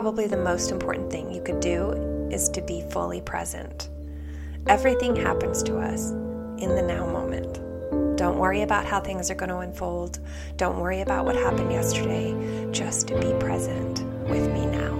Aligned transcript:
probably 0.00 0.28
the 0.28 0.36
most 0.36 0.70
important 0.70 1.10
thing 1.10 1.28
you 1.28 1.42
could 1.42 1.58
do 1.58 1.90
is 2.30 2.48
to 2.48 2.62
be 2.62 2.82
fully 2.82 3.20
present. 3.20 3.88
Everything 4.68 5.16
happens 5.16 5.60
to 5.60 5.76
us 5.76 6.12
in 6.62 6.76
the 6.76 6.82
now 6.82 7.04
moment. 7.04 7.54
Don't 8.16 8.38
worry 8.38 8.62
about 8.62 8.86
how 8.86 9.00
things 9.00 9.28
are 9.28 9.34
going 9.34 9.48
to 9.48 9.58
unfold. 9.58 10.20
Don't 10.56 10.78
worry 10.78 11.00
about 11.00 11.24
what 11.24 11.34
happened 11.34 11.72
yesterday. 11.72 12.32
Just 12.70 13.08
be 13.08 13.34
present 13.40 14.04
with 14.28 14.46
me 14.52 14.66
now. 14.66 14.94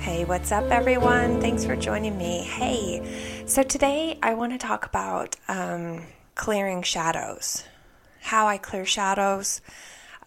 Hey, 0.00 0.26
what's 0.26 0.52
up, 0.52 0.70
everyone? 0.70 1.40
Thanks 1.40 1.64
for 1.64 1.76
joining 1.76 2.18
me. 2.18 2.42
Hey, 2.42 3.42
so 3.46 3.62
today 3.62 4.18
I 4.22 4.34
want 4.34 4.52
to 4.52 4.58
talk 4.58 4.84
about 4.84 5.34
um, 5.48 6.02
clearing 6.38 6.82
shadows, 6.82 7.64
how 8.20 8.46
I 8.46 8.56
clear 8.56 8.86
shadows, 8.86 9.60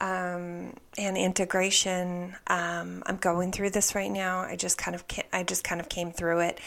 um, 0.02 0.74
and 0.98 1.16
integration. 1.18 2.36
Um, 2.48 3.02
I'm 3.06 3.16
going 3.18 3.52
through 3.52 3.70
this 3.70 3.96
right 3.96 4.12
now. 4.12 4.42
I 4.42 4.58
just 4.58 4.78
kind 4.78 4.94
of 4.94 5.06
I 5.32 5.44
just 5.44 5.64
kind 5.64 5.80
of 5.80 5.88
came 5.88 6.12
through 6.12 6.42
it, 6.42 6.60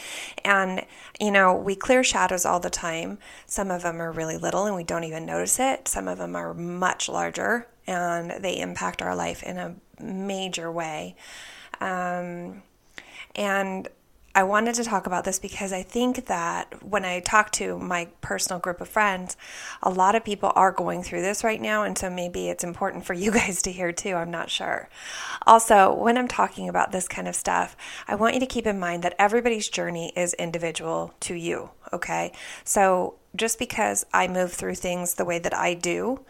and 0.44 0.84
you 1.20 1.30
know 1.30 1.54
we 1.54 1.76
clear 1.76 2.02
shadows 2.02 2.46
all 2.46 2.58
the 2.58 2.70
time. 2.70 3.18
Some 3.46 3.70
of 3.70 3.82
them 3.82 4.00
are 4.00 4.10
really 4.10 4.38
little 4.38 4.64
and 4.64 4.74
we 4.74 4.82
don't 4.82 5.04
even 5.04 5.26
notice 5.26 5.60
it. 5.60 5.86
Some 5.88 6.08
of 6.08 6.18
them 6.18 6.34
are 6.34 6.54
much 6.54 7.08
larger 7.08 7.68
and 7.86 8.42
they 8.42 8.58
impact 8.58 9.02
our 9.02 9.14
life 9.14 9.42
in 9.42 9.58
a 9.58 9.74
major 10.02 10.72
way. 10.72 11.16
Um, 11.80 12.62
and 13.36 13.88
I 14.36 14.42
wanted 14.42 14.74
to 14.76 14.84
talk 14.84 15.06
about 15.06 15.22
this 15.22 15.38
because 15.38 15.72
I 15.72 15.84
think 15.84 16.26
that 16.26 16.82
when 16.82 17.04
I 17.04 17.20
talk 17.20 17.52
to 17.52 17.78
my 17.78 18.08
personal 18.20 18.58
group 18.58 18.80
of 18.80 18.88
friends, 18.88 19.36
a 19.80 19.90
lot 19.90 20.16
of 20.16 20.24
people 20.24 20.52
are 20.56 20.72
going 20.72 21.04
through 21.04 21.22
this 21.22 21.44
right 21.44 21.60
now. 21.60 21.84
And 21.84 21.96
so 21.96 22.10
maybe 22.10 22.48
it's 22.48 22.64
important 22.64 23.04
for 23.04 23.14
you 23.14 23.30
guys 23.32 23.62
to 23.62 23.70
hear 23.70 23.92
too. 23.92 24.14
I'm 24.14 24.32
not 24.32 24.50
sure. 24.50 24.88
Also, 25.46 25.94
when 25.94 26.18
I'm 26.18 26.26
talking 26.26 26.68
about 26.68 26.90
this 26.90 27.06
kind 27.06 27.28
of 27.28 27.36
stuff, 27.36 27.76
I 28.08 28.16
want 28.16 28.34
you 28.34 28.40
to 28.40 28.46
keep 28.46 28.66
in 28.66 28.80
mind 28.80 29.04
that 29.04 29.14
everybody's 29.20 29.68
journey 29.68 30.12
is 30.16 30.34
individual 30.34 31.14
to 31.20 31.34
you. 31.34 31.70
Okay. 31.92 32.32
So 32.64 33.14
just 33.36 33.56
because 33.56 34.04
I 34.12 34.26
move 34.26 34.52
through 34.52 34.74
things 34.74 35.14
the 35.14 35.24
way 35.24 35.38
that 35.38 35.54
I 35.54 35.74
do, 35.74 36.24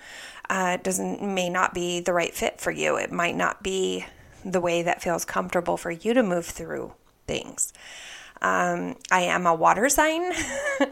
uh, 0.51 0.77
doesn't 0.77 1.23
may 1.23 1.49
not 1.49 1.73
be 1.73 2.01
the 2.01 2.13
right 2.13 2.35
fit 2.35 2.61
for 2.61 2.71
you. 2.71 2.97
It 2.97 3.11
might 3.11 3.35
not 3.35 3.63
be 3.63 4.05
the 4.45 4.61
way 4.61 4.83
that 4.83 5.01
feels 5.01 5.25
comfortable 5.25 5.79
for 5.79 5.91
you 5.91 6.13
to 6.13 6.23
move 6.23 6.45
through 6.45 6.93
things. 7.27 7.73
Um, 8.45 8.97
I 9.11 9.23
am 9.23 9.47
a 9.47 9.55
water 9.55 9.89
sign, 9.89 10.31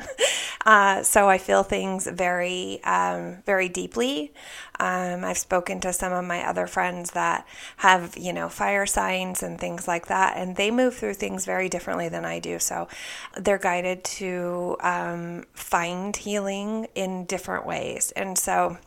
uh, 0.66 1.02
so 1.02 1.28
I 1.28 1.36
feel 1.36 1.62
things 1.62 2.06
very, 2.06 2.82
um, 2.82 3.42
very 3.44 3.68
deeply. 3.68 4.32
Um, 4.80 5.22
I've 5.22 5.36
spoken 5.36 5.78
to 5.80 5.92
some 5.92 6.14
of 6.14 6.24
my 6.24 6.48
other 6.48 6.66
friends 6.66 7.10
that 7.10 7.46
have, 7.78 8.16
you 8.16 8.32
know, 8.32 8.48
fire 8.48 8.86
signs 8.86 9.42
and 9.42 9.60
things 9.60 9.86
like 9.86 10.06
that, 10.06 10.38
and 10.38 10.56
they 10.56 10.70
move 10.70 10.94
through 10.94 11.14
things 11.14 11.44
very 11.44 11.68
differently 11.68 12.08
than 12.08 12.24
I 12.24 12.38
do. 12.38 12.58
So 12.58 12.88
they're 13.36 13.58
guided 13.58 14.02
to 14.04 14.78
um, 14.80 15.44
find 15.52 16.16
healing 16.16 16.86
in 16.94 17.26
different 17.26 17.66
ways, 17.66 18.12
and 18.12 18.38
so, 18.38 18.78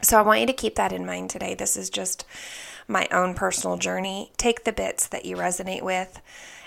so 0.00 0.16
I 0.16 0.22
want 0.22 0.40
you 0.40 0.46
to 0.46 0.52
keep 0.52 0.76
that 0.76 0.92
in 0.92 1.04
mind 1.04 1.30
today. 1.30 1.54
This 1.54 1.76
is 1.76 1.90
just 1.90 2.24
my 2.88 3.08
own 3.10 3.34
personal 3.34 3.76
journey. 3.76 4.32
Take 4.36 4.64
the 4.64 4.72
bits 4.72 5.06
that 5.08 5.24
you 5.24 5.36
resonate 5.36 5.82
with 5.82 6.20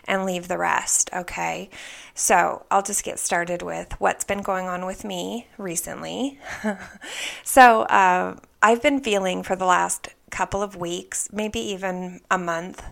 and 0.08 0.26
leave 0.26 0.48
the 0.48 0.58
rest, 0.58 1.10
okay? 1.14 1.70
So 2.16 2.66
I'll 2.72 2.82
just 2.82 3.04
get 3.04 3.20
started 3.20 3.62
with 3.62 4.00
what's 4.00 4.23
been 4.23 4.42
going 4.42 4.68
on 4.68 4.86
with 4.86 5.04
me 5.04 5.48
recently. 5.58 6.40
so 7.44 7.82
uh, 7.84 8.38
I've 8.62 8.82
been 8.82 9.02
feeling 9.02 9.44
for 9.44 9.56
the 9.56 9.66
last 9.66 10.10
couple 10.32 10.62
of 10.64 10.76
weeks, 10.76 11.30
maybe 11.32 11.60
even 11.60 12.22
a 12.32 12.38
month, 12.38 12.84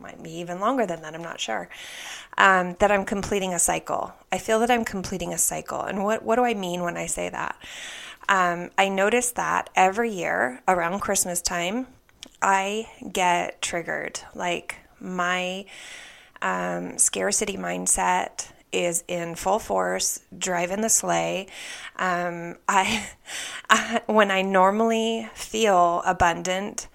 might 0.00 0.22
be 0.22 0.32
even 0.38 0.60
longer 0.60 0.86
than 0.86 1.02
that, 1.02 1.14
I'm 1.14 1.22
not 1.22 1.40
sure, 1.40 1.68
um, 2.38 2.74
that 2.80 2.90
I'm 2.90 3.04
completing 3.04 3.54
a 3.54 3.58
cycle. 3.58 4.14
I 4.32 4.38
feel 4.38 4.58
that 4.60 4.70
I'm 4.70 4.84
completing 4.84 5.32
a 5.32 5.38
cycle. 5.38 5.82
And 5.82 6.02
what, 6.02 6.24
what 6.24 6.36
do 6.36 6.44
I 6.44 6.54
mean 6.54 6.82
when 6.82 6.96
I 6.96 7.06
say 7.06 7.28
that? 7.28 7.56
Um, 8.28 8.70
I 8.78 8.88
notice 8.88 9.32
that 9.32 9.70
every 9.74 10.10
year 10.10 10.62
around 10.66 11.00
Christmas 11.00 11.40
time, 11.40 11.86
I 12.42 12.88
get 13.12 13.60
triggered. 13.62 14.20
Like 14.34 14.76
my 14.98 15.66
um, 16.42 16.98
scarcity 16.98 17.56
mindset 17.56 18.50
is 18.72 19.04
in 19.08 19.34
full 19.34 19.58
force, 19.58 20.20
driving 20.36 20.80
the 20.80 20.88
sleigh. 20.88 21.46
Um, 21.96 22.56
I, 22.68 23.08
I, 23.70 24.00
when 24.06 24.30
I 24.30 24.42
normally 24.42 25.28
feel 25.34 26.02
abundant 26.06 26.88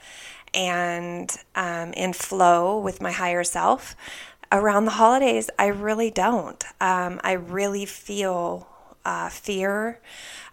and 0.53 1.29
um, 1.53 1.91
in 1.93 2.13
flow 2.13 2.79
with 2.79 3.01
my 3.01 3.11
higher 3.11 3.43
self, 3.43 3.95
around 4.51 4.85
the 4.85 4.91
holidays, 4.91 5.49
I 5.59 5.67
really 5.67 6.11
don't. 6.11 6.63
Um, 6.79 7.19
I 7.23 7.33
really 7.33 7.85
feel 7.85 8.67
uh, 9.03 9.29
fear. 9.29 9.99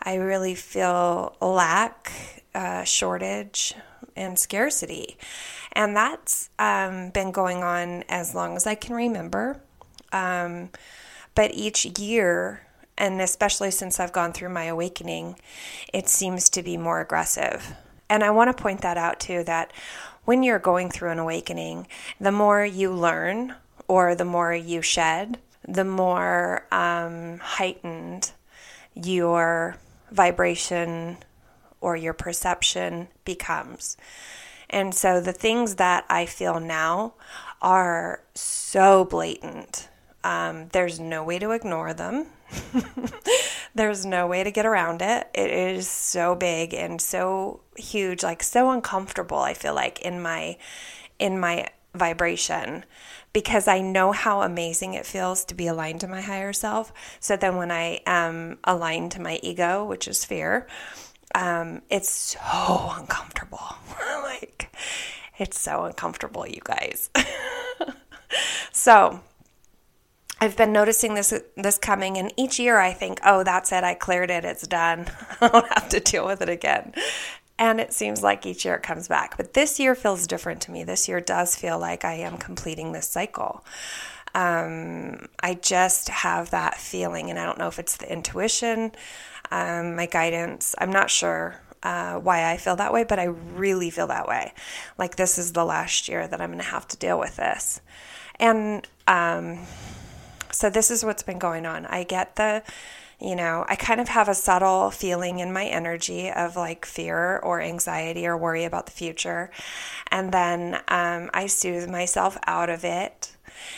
I 0.02 0.16
really 0.16 0.54
feel 0.54 1.36
lack, 1.40 2.10
uh, 2.54 2.84
shortage, 2.84 3.74
and 4.16 4.38
scarcity. 4.38 5.16
And 5.72 5.96
that's 5.96 6.50
um, 6.58 7.10
been 7.10 7.32
going 7.32 7.62
on 7.62 8.04
as 8.08 8.34
long 8.34 8.56
as 8.56 8.66
I 8.66 8.74
can 8.74 8.94
remember. 8.94 9.60
Um, 10.12 10.70
but 11.34 11.54
each 11.54 11.86
year, 11.98 12.66
and 12.98 13.20
especially 13.20 13.70
since 13.70 13.98
I've 13.98 14.12
gone 14.12 14.32
through 14.32 14.50
my 14.50 14.64
awakening, 14.64 15.36
it 15.92 16.08
seems 16.08 16.50
to 16.50 16.62
be 16.62 16.76
more 16.76 17.00
aggressive. 17.00 17.74
And 18.10 18.22
I 18.22 18.30
want 18.30 18.54
to 18.54 18.62
point 18.62 18.82
that 18.82 18.98
out 18.98 19.20
too 19.20 19.42
that 19.44 19.72
when 20.24 20.42
you're 20.42 20.58
going 20.58 20.90
through 20.90 21.10
an 21.10 21.18
awakening, 21.18 21.86
the 22.20 22.32
more 22.32 22.64
you 22.64 22.92
learn 22.92 23.54
or 23.88 24.14
the 24.14 24.24
more 24.24 24.54
you 24.54 24.82
shed, 24.82 25.38
the 25.66 25.84
more 25.84 26.66
um, 26.70 27.38
heightened 27.38 28.32
your 28.94 29.76
vibration 30.10 31.16
or 31.82 31.96
your 31.96 32.14
perception 32.14 33.08
becomes. 33.24 33.96
And 34.70 34.94
so 34.94 35.20
the 35.20 35.32
things 35.32 35.74
that 35.74 36.06
I 36.08 36.24
feel 36.24 36.58
now 36.58 37.14
are 37.60 38.22
so 38.34 39.04
blatant. 39.04 39.88
Um, 40.24 40.68
there's 40.72 40.98
no 40.98 41.22
way 41.24 41.38
to 41.38 41.50
ignore 41.50 41.92
them. 41.92 42.26
there's 43.74 44.06
no 44.06 44.26
way 44.26 44.44
to 44.44 44.50
get 44.50 44.64
around 44.64 45.02
it. 45.02 45.28
It 45.34 45.50
is 45.50 45.88
so 45.88 46.34
big 46.34 46.72
and 46.72 47.00
so 47.00 47.60
huge, 47.76 48.22
like 48.22 48.42
so 48.42 48.70
uncomfortable. 48.70 49.38
I 49.38 49.54
feel 49.54 49.74
like 49.74 50.00
in 50.00 50.22
my 50.22 50.56
in 51.18 51.38
my 51.38 51.68
vibration 51.94 52.84
because 53.32 53.68
I 53.68 53.80
know 53.80 54.12
how 54.12 54.42
amazing 54.42 54.94
it 54.94 55.06
feels 55.06 55.44
to 55.46 55.54
be 55.54 55.66
aligned 55.66 56.00
to 56.00 56.08
my 56.08 56.20
higher 56.20 56.52
self. 56.52 56.92
So 57.20 57.36
then 57.36 57.56
when 57.56 57.70
I 57.70 58.00
am 58.06 58.58
aligned 58.64 59.12
to 59.12 59.20
my 59.20 59.38
ego, 59.42 59.84
which 59.84 60.06
is 60.06 60.24
fear, 60.24 60.66
um, 61.34 61.82
it's 61.90 62.10
so 62.10 62.92
uncomfortable. 62.96 63.76
like, 64.22 64.74
it's 65.38 65.60
so 65.60 65.84
uncomfortable, 65.84 66.46
you 66.46 66.60
guys. 66.64 67.10
so, 68.72 69.20
I've 70.40 70.56
been 70.56 70.72
noticing 70.72 71.14
this 71.14 71.32
this 71.56 71.78
coming, 71.78 72.18
and 72.18 72.32
each 72.36 72.58
year 72.58 72.78
I 72.78 72.92
think, 72.92 73.20
oh, 73.24 73.44
that's 73.44 73.70
it, 73.70 73.84
I 73.84 73.94
cleared 73.94 74.30
it, 74.30 74.44
it's 74.44 74.66
done. 74.66 75.06
I 75.40 75.48
don't 75.48 75.68
have 75.72 75.88
to 75.90 76.00
deal 76.00 76.26
with 76.26 76.42
it 76.42 76.48
again. 76.48 76.94
And 77.58 77.80
it 77.80 77.92
seems 77.92 78.24
like 78.24 78.44
each 78.44 78.64
year 78.64 78.74
it 78.74 78.82
comes 78.82 79.06
back. 79.06 79.36
But 79.36 79.54
this 79.54 79.78
year 79.78 79.94
feels 79.94 80.26
different 80.26 80.60
to 80.62 80.72
me. 80.72 80.82
This 80.82 81.06
year 81.08 81.20
does 81.20 81.54
feel 81.54 81.78
like 81.78 82.04
I 82.04 82.14
am 82.14 82.38
completing 82.38 82.90
this 82.90 83.06
cycle. 83.06 83.64
Um, 84.34 85.28
I 85.40 85.54
just 85.54 86.08
have 86.08 86.50
that 86.50 86.78
feeling, 86.78 87.30
and 87.30 87.38
I 87.38 87.44
don't 87.46 87.58
know 87.58 87.68
if 87.68 87.78
it's 87.78 87.96
the 87.96 88.12
intuition 88.12 88.92
um, 89.52 89.96
my 89.96 90.06
guidance. 90.06 90.74
I'm 90.78 90.90
not 90.90 91.10
sure 91.10 91.60
uh, 91.82 92.14
why 92.14 92.50
I 92.50 92.56
feel 92.56 92.74
that 92.76 92.92
way, 92.92 93.04
but 93.04 93.18
I 93.18 93.24
really 93.24 93.90
feel 93.90 94.06
that 94.06 94.26
way. 94.26 94.54
Like 94.96 95.16
this 95.16 95.36
is 95.36 95.52
the 95.52 95.64
last 95.64 96.08
year 96.08 96.26
that 96.26 96.40
I'm 96.40 96.48
going 96.48 96.58
to 96.58 96.64
have 96.64 96.88
to 96.88 96.96
deal 96.96 97.18
with 97.18 97.36
this. 97.36 97.82
And 98.36 98.88
um, 99.06 99.66
so 100.50 100.70
this 100.70 100.90
is 100.90 101.04
what's 101.04 101.22
been 101.22 101.38
going 101.38 101.66
on. 101.66 101.84
I 101.84 102.04
get 102.04 102.36
the, 102.36 102.62
you 103.20 103.36
know, 103.36 103.66
I 103.68 103.76
kind 103.76 104.00
of 104.00 104.08
have 104.08 104.28
a 104.28 104.34
subtle 104.34 104.90
feeling 104.90 105.40
in 105.40 105.52
my 105.52 105.66
energy 105.66 106.30
of 106.30 106.56
like 106.56 106.86
fear 106.86 107.38
or 107.38 107.60
anxiety 107.60 108.26
or 108.26 108.38
worry 108.38 108.64
about 108.64 108.86
the 108.86 108.92
future. 108.92 109.50
And 110.10 110.32
then 110.32 110.76
um, 110.88 111.30
I 111.34 111.46
soothe 111.46 111.90
myself 111.90 112.38
out 112.46 112.70
of 112.70 112.84
it 112.84 113.36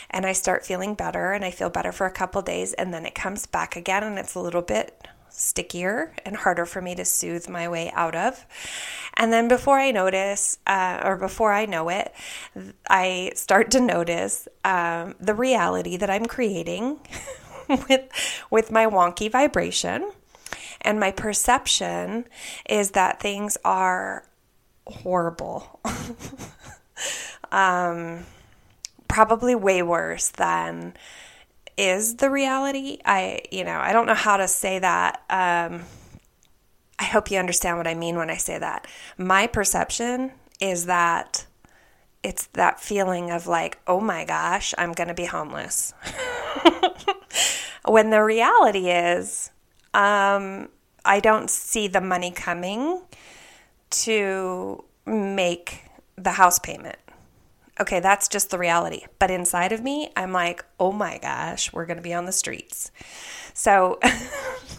and 0.09 0.25
I 0.25 0.31
start 0.31 0.65
feeling 0.65 0.93
better 0.93 1.33
and 1.33 1.43
I 1.43 1.51
feel 1.51 1.69
better 1.69 1.91
for 1.91 2.07
a 2.07 2.11
couple 2.11 2.41
days 2.41 2.71
and 2.73 2.93
then 2.93 3.05
it 3.05 3.13
comes 3.13 3.45
back 3.45 3.75
again 3.75 4.03
and 4.03 4.17
it's 4.17 4.35
a 4.35 4.39
little 4.39 4.61
bit 4.61 5.05
stickier 5.37 6.13
and 6.25 6.35
harder 6.35 6.65
for 6.65 6.81
me 6.81 6.95
to 6.95 7.05
soothe 7.05 7.49
my 7.49 7.67
way 7.67 7.91
out 7.93 8.15
of. 8.15 8.45
And 9.15 9.31
then 9.31 9.47
before 9.47 9.79
I 9.79 9.91
notice, 9.91 10.57
uh, 10.65 11.01
or 11.03 11.17
before 11.17 11.51
I 11.53 11.65
know 11.65 11.89
it, 11.89 12.13
I 12.89 13.31
start 13.35 13.71
to 13.71 13.79
notice 13.79 14.47
um, 14.63 15.15
the 15.19 15.33
reality 15.33 15.97
that 15.97 16.09
I'm 16.09 16.25
creating 16.25 16.99
with 17.69 18.09
with 18.49 18.71
my 18.71 18.85
wonky 18.85 19.31
vibration. 19.31 20.11
And 20.81 20.99
my 20.99 21.11
perception 21.11 22.25
is 22.69 22.91
that 22.91 23.19
things 23.19 23.57
are 23.65 24.25
horrible. 24.85 25.79
um, 27.51 28.25
probably 29.07 29.55
way 29.55 29.81
worse 29.81 30.29
than 30.29 30.93
is 31.77 32.15
the 32.15 32.29
reality. 32.29 32.99
I, 33.05 33.41
you 33.51 33.63
know, 33.63 33.77
I 33.77 33.93
don't 33.93 34.05
know 34.05 34.13
how 34.13 34.37
to 34.37 34.47
say 34.47 34.79
that. 34.79 35.21
Um, 35.29 35.83
I 36.97 37.03
hope 37.03 37.29
you 37.29 37.37
understand 37.37 37.77
what 37.77 37.87
I 37.87 37.93
mean 37.93 38.15
when 38.15 38.29
I 38.29 38.37
say 38.37 38.57
that. 38.57 38.87
My 39.17 39.47
perception 39.47 40.31
is 40.59 40.85
that 40.85 41.45
it's 42.23 42.47
that 42.53 42.79
feeling 42.79 43.29
of 43.31 43.47
like, 43.47 43.79
oh 43.85 43.99
my 43.99 44.25
gosh, 44.25 44.73
I'm 44.77 44.93
going 44.93 45.09
to 45.09 45.13
be 45.13 45.25
homeless. 45.25 45.93
when 47.85 48.09
the 48.09 48.23
reality 48.23 48.89
is, 48.89 49.51
um, 49.93 50.69
I 51.03 51.19
don't 51.19 51.49
see 51.49 51.87
the 51.87 52.01
money 52.01 52.31
coming 52.31 53.01
to 53.91 54.83
make 55.05 55.83
the 56.15 56.31
house 56.31 56.57
payment. 56.57 56.97
Okay, 57.79 57.99
that's 57.99 58.29
just 58.29 58.51
the 58.51 58.57
reality. 58.57 59.03
But 59.19 59.31
inside 59.31 59.71
of 59.73 59.83
me, 59.83 60.11
I'm 60.15 60.31
like, 60.31 60.63
oh 60.79 60.93
my 60.93 61.17
gosh, 61.17 61.73
we're 61.73 61.85
going 61.85 61.97
to 61.97 62.03
be 62.03 62.13
on 62.13 62.25
the 62.25 62.31
streets. 62.31 62.89
So, 63.53 63.99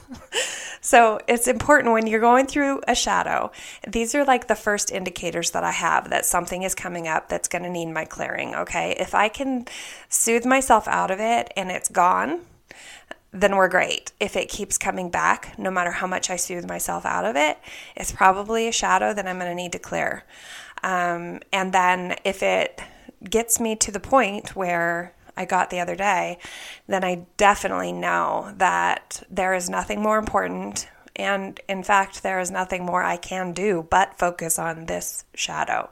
so 0.81 1.21
it's 1.29 1.47
important 1.47 1.93
when 1.93 2.07
you're 2.07 2.21
going 2.21 2.47
through 2.47 2.81
a 2.89 2.95
shadow. 2.95 3.53
These 3.87 4.15
are 4.15 4.25
like 4.25 4.47
the 4.49 4.55
first 4.55 4.91
indicators 4.91 5.51
that 5.51 5.63
I 5.63 5.73
have 5.73 6.09
that 6.09 6.25
something 6.25 6.63
is 6.63 6.75
coming 6.75 7.07
up 7.07 7.29
that's 7.29 7.49
going 7.49 7.65
to 7.65 7.71
need 7.71 7.87
my 7.87 8.07
clearing. 8.07 8.55
Okay, 8.55 8.97
if 8.99 9.15
I 9.15 9.29
can 9.29 9.67
soothe 10.09 10.47
myself 10.47 10.89
out 10.89 11.11
of 11.11 11.21
it 11.21 11.53
and 11.55 11.71
it's 11.71 11.91
gone, 11.91 12.41
then 13.41 13.57
we're 13.57 13.69
great. 13.69 14.13
If 14.19 14.37
it 14.37 14.49
keeps 14.49 14.79
coming 14.79 15.11
back, 15.11 15.59
no 15.59 15.71
matter 15.71 15.91
how 15.91 16.07
much 16.07 16.31
I 16.31 16.37
soothe 16.37 16.67
myself 16.67 17.05
out 17.05 17.25
of 17.25 17.37
it, 17.37 17.59
it's 17.95 18.13
probably 18.13 18.67
a 18.67 18.73
shadow 18.73 19.13
that 19.13 19.27
I'm 19.27 19.39
going 19.39 19.51
to 19.51 19.55
need 19.55 19.73
to 19.73 19.79
clear. 19.79 20.25
Um, 20.83 21.41
and 21.53 21.73
then 21.73 22.17
if 22.25 22.43
it 22.43 22.81
gets 23.29 23.61
me 23.61 23.77
to 23.77 23.91
the 23.91 24.01
point 24.01 24.57
where 24.57 25.15
I 25.37 25.45
got 25.45 25.71
the 25.71 25.81
other 25.81 25.97
day, 25.97 26.39
then 26.87 27.05
I 27.05 27.27
definitely 27.37 27.93
know 27.93 28.53
that 28.57 29.23
there 29.31 29.55
is 29.55 29.69
nothing 29.69 30.01
more 30.01 30.19
important. 30.19 30.89
And 31.15 31.61
in 31.69 31.83
fact, 31.83 32.23
there 32.23 32.41
is 32.41 32.51
nothing 32.51 32.85
more 32.85 33.03
I 33.03 33.17
can 33.17 33.53
do 33.53 33.87
but 33.91 34.19
focus 34.19 34.59
on 34.59 34.87
this 34.87 35.25
shadow. 35.35 35.91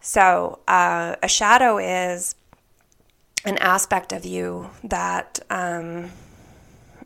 So, 0.00 0.60
uh, 0.66 1.16
a 1.22 1.28
shadow 1.28 1.78
is 1.78 2.34
an 3.44 3.58
aspect 3.58 4.12
of 4.12 4.24
you 4.24 4.70
that 4.84 5.40
um, 5.50 6.10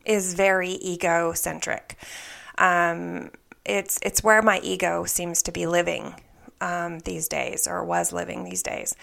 is 0.07 0.35
very 0.35 0.79
egocentric. 0.85 1.97
Um, 2.59 3.31
it's 3.65 3.99
it's 4.03 4.23
where 4.23 4.43
my 4.43 4.61
ego 4.63 5.05
seems 5.05 5.43
to 5.43 5.53
be 5.53 5.67
living 5.67 6.15
um, 6.61 7.01
these 7.01 7.29
days, 7.29 7.67
or 7.67 7.85
was 7.85 8.13
living 8.13 8.45
these 8.45 8.63
days, 8.63 8.95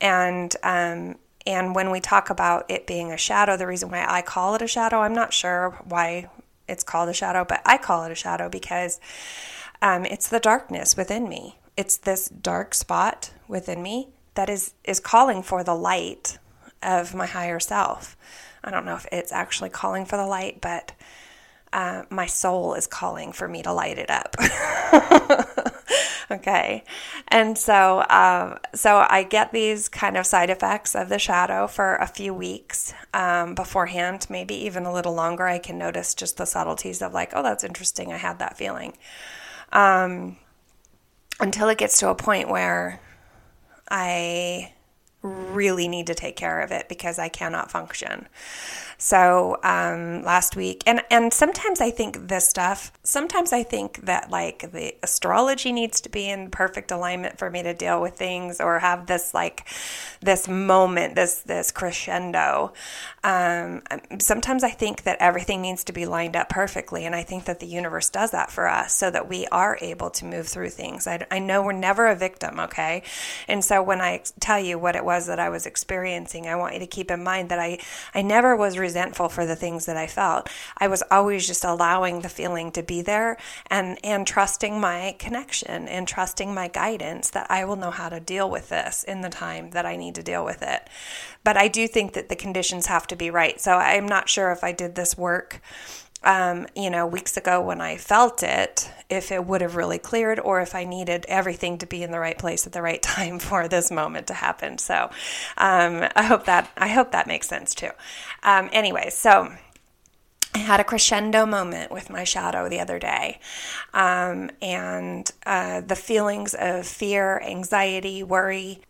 and 0.00 0.54
um, 0.62 1.16
and 1.46 1.74
when 1.74 1.90
we 1.90 2.00
talk 2.00 2.30
about 2.30 2.70
it 2.70 2.86
being 2.86 3.10
a 3.10 3.16
shadow, 3.16 3.56
the 3.56 3.66
reason 3.66 3.90
why 3.90 4.04
I 4.08 4.22
call 4.22 4.54
it 4.54 4.62
a 4.62 4.68
shadow, 4.68 5.00
I'm 5.00 5.14
not 5.14 5.32
sure 5.32 5.70
why 5.84 6.28
it's 6.68 6.84
called 6.84 7.08
a 7.08 7.14
shadow, 7.14 7.44
but 7.44 7.60
I 7.66 7.78
call 7.78 8.04
it 8.04 8.12
a 8.12 8.16
shadow 8.16 8.48
because 8.48 9.00
um, 9.80 10.04
it's 10.04 10.28
the 10.28 10.40
darkness 10.40 10.96
within 10.96 11.28
me. 11.28 11.58
It's 11.76 11.96
this 11.96 12.28
dark 12.28 12.74
spot 12.74 13.32
within 13.48 13.82
me 13.82 14.08
that 14.34 14.48
is 14.48 14.74
is 14.84 15.00
calling 15.00 15.42
for 15.42 15.64
the 15.64 15.74
light 15.74 16.38
of 16.82 17.14
my 17.14 17.26
higher 17.26 17.60
self. 17.60 18.16
I 18.64 18.70
don't 18.70 18.86
know 18.86 18.96
if 18.96 19.06
it's 19.10 19.32
actually 19.32 19.70
calling 19.70 20.04
for 20.04 20.16
the 20.16 20.26
light, 20.26 20.60
but 20.60 20.92
uh, 21.72 22.02
my 22.10 22.26
soul 22.26 22.74
is 22.74 22.86
calling 22.86 23.32
for 23.32 23.48
me 23.48 23.62
to 23.62 23.72
light 23.72 23.98
it 23.98 24.10
up. 24.10 24.36
okay, 26.30 26.84
and 27.28 27.56
so 27.56 28.04
um, 28.10 28.58
so 28.74 29.06
I 29.08 29.22
get 29.22 29.52
these 29.52 29.88
kind 29.88 30.16
of 30.16 30.26
side 30.26 30.50
effects 30.50 30.94
of 30.94 31.08
the 31.08 31.18
shadow 31.18 31.66
for 31.66 31.96
a 31.96 32.06
few 32.06 32.34
weeks 32.34 32.92
um, 33.14 33.54
beforehand, 33.54 34.26
maybe 34.28 34.54
even 34.54 34.84
a 34.84 34.92
little 34.92 35.14
longer. 35.14 35.46
I 35.46 35.58
can 35.58 35.78
notice 35.78 36.14
just 36.14 36.36
the 36.36 36.44
subtleties 36.44 37.00
of 37.00 37.14
like, 37.14 37.32
oh, 37.34 37.42
that's 37.42 37.64
interesting. 37.64 38.12
I 38.12 38.18
had 38.18 38.38
that 38.38 38.58
feeling. 38.58 38.96
Um, 39.72 40.36
until 41.40 41.70
it 41.70 41.78
gets 41.78 41.98
to 42.00 42.08
a 42.10 42.14
point 42.14 42.48
where 42.50 43.00
I 43.90 44.74
really 45.22 45.88
need 45.88 46.06
to 46.08 46.14
take 46.14 46.36
care 46.36 46.60
of 46.60 46.72
it 46.72 46.88
because 46.88 47.18
I 47.18 47.28
cannot 47.28 47.70
function. 47.70 48.28
So 48.98 49.58
um, 49.64 50.22
last 50.22 50.54
week, 50.54 50.84
and 50.86 51.02
and 51.10 51.32
sometimes 51.32 51.80
I 51.80 51.90
think 51.90 52.28
this 52.28 52.46
stuff. 52.46 52.92
Sometimes 53.02 53.52
I 53.52 53.64
think 53.64 54.06
that 54.06 54.30
like 54.30 54.70
the 54.70 54.94
astrology 55.02 55.72
needs 55.72 56.00
to 56.02 56.08
be 56.08 56.30
in 56.30 56.50
perfect 56.50 56.92
alignment 56.92 57.36
for 57.36 57.50
me 57.50 57.64
to 57.64 57.74
deal 57.74 58.00
with 58.00 58.14
things 58.14 58.60
or 58.60 58.78
have 58.78 59.06
this 59.06 59.34
like 59.34 59.66
this 60.20 60.46
moment, 60.46 61.16
this 61.16 61.40
this 61.40 61.72
crescendo. 61.72 62.72
Um, 63.24 63.82
sometimes 64.20 64.62
I 64.62 64.70
think 64.70 65.02
that 65.02 65.18
everything 65.18 65.62
needs 65.62 65.82
to 65.84 65.92
be 65.92 66.06
lined 66.06 66.36
up 66.36 66.48
perfectly, 66.48 67.04
and 67.04 67.14
I 67.14 67.24
think 67.24 67.46
that 67.46 67.58
the 67.58 67.66
universe 67.66 68.08
does 68.08 68.30
that 68.30 68.52
for 68.52 68.68
us 68.68 68.94
so 68.94 69.10
that 69.10 69.28
we 69.28 69.48
are 69.48 69.78
able 69.80 70.10
to 70.10 70.24
move 70.24 70.46
through 70.46 70.70
things. 70.70 71.08
I, 71.08 71.26
I 71.28 71.40
know 71.40 71.62
we're 71.62 71.72
never 71.72 72.06
a 72.06 72.14
victim, 72.14 72.60
okay, 72.60 73.02
and 73.48 73.64
so 73.64 73.82
when 73.82 74.00
I 74.00 74.22
tell 74.38 74.60
you 74.60 74.78
what 74.78 74.94
it 74.94 75.04
was 75.04 75.11
that 75.26 75.38
I 75.38 75.48
was 75.48 75.66
experiencing, 75.66 76.46
I 76.46 76.56
want 76.56 76.74
you 76.74 76.80
to 76.80 76.86
keep 76.86 77.10
in 77.10 77.22
mind 77.22 77.48
that 77.48 77.58
I 77.58 77.78
I 78.14 78.22
never 78.22 78.56
was 78.56 78.78
resentful 78.78 79.28
for 79.28 79.46
the 79.46 79.56
things 79.56 79.86
that 79.86 79.96
I 79.96 80.06
felt. 80.06 80.48
I 80.78 80.88
was 80.88 81.02
always 81.10 81.46
just 81.46 81.64
allowing 81.64 82.20
the 82.20 82.28
feeling 82.28 82.72
to 82.72 82.82
be 82.82 83.02
there 83.02 83.36
and, 83.68 83.98
and 84.04 84.26
trusting 84.26 84.80
my 84.80 85.16
connection 85.18 85.88
and 85.88 86.06
trusting 86.06 86.54
my 86.54 86.68
guidance 86.68 87.30
that 87.30 87.46
I 87.50 87.64
will 87.64 87.76
know 87.76 87.90
how 87.90 88.08
to 88.08 88.20
deal 88.20 88.50
with 88.50 88.68
this 88.68 89.04
in 89.04 89.20
the 89.20 89.28
time 89.28 89.70
that 89.70 89.86
I 89.86 89.96
need 89.96 90.14
to 90.16 90.22
deal 90.22 90.44
with 90.44 90.62
it. 90.62 90.88
But 91.44 91.56
I 91.56 91.68
do 91.68 91.88
think 91.88 92.12
that 92.12 92.28
the 92.28 92.36
conditions 92.36 92.86
have 92.86 93.06
to 93.08 93.16
be 93.16 93.30
right. 93.30 93.60
So 93.60 93.72
I'm 93.72 94.06
not 94.06 94.28
sure 94.28 94.52
if 94.52 94.62
I 94.62 94.72
did 94.72 94.94
this 94.94 95.16
work 95.16 95.60
um, 96.24 96.66
you 96.74 96.90
know, 96.90 97.06
weeks 97.06 97.36
ago 97.36 97.60
when 97.60 97.80
I 97.80 97.96
felt 97.96 98.42
it, 98.42 98.90
if 99.08 99.32
it 99.32 99.44
would 99.44 99.60
have 99.60 99.76
really 99.76 99.98
cleared 99.98 100.38
or 100.40 100.60
if 100.60 100.74
I 100.74 100.84
needed 100.84 101.26
everything 101.28 101.78
to 101.78 101.86
be 101.86 102.02
in 102.02 102.10
the 102.10 102.20
right 102.20 102.38
place 102.38 102.66
at 102.66 102.72
the 102.72 102.82
right 102.82 103.02
time 103.02 103.38
for 103.38 103.68
this 103.68 103.90
moment 103.90 104.26
to 104.28 104.34
happen. 104.34 104.78
So 104.78 105.10
um, 105.58 106.08
I 106.14 106.24
hope 106.24 106.44
that 106.46 106.70
I 106.76 106.88
hope 106.88 107.12
that 107.12 107.26
makes 107.26 107.48
sense 107.48 107.74
too. 107.74 107.90
Um, 108.42 108.68
anyway, 108.72 109.10
so. 109.10 109.52
I 110.54 110.58
had 110.58 110.80
a 110.80 110.84
crescendo 110.84 111.46
moment 111.46 111.90
with 111.90 112.10
my 112.10 112.24
shadow 112.24 112.68
the 112.68 112.78
other 112.78 112.98
day. 112.98 113.40
Um, 113.94 114.50
and 114.60 115.32
uh, 115.46 115.80
the 115.80 115.96
feelings 115.96 116.52
of 116.52 116.86
fear, 116.86 117.40
anxiety, 117.40 118.22
worry, 118.22 118.80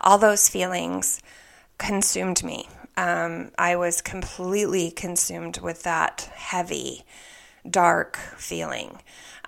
all 0.00 0.18
those 0.18 0.48
feelings 0.48 1.22
consumed 1.78 2.42
me 2.42 2.68
um, 2.96 3.50
I 3.58 3.76
was 3.76 4.00
completely 4.00 4.90
consumed 4.90 5.58
with 5.58 5.82
that 5.82 6.30
heavy, 6.34 7.04
dark 7.68 8.16
feeling. 8.36 9.00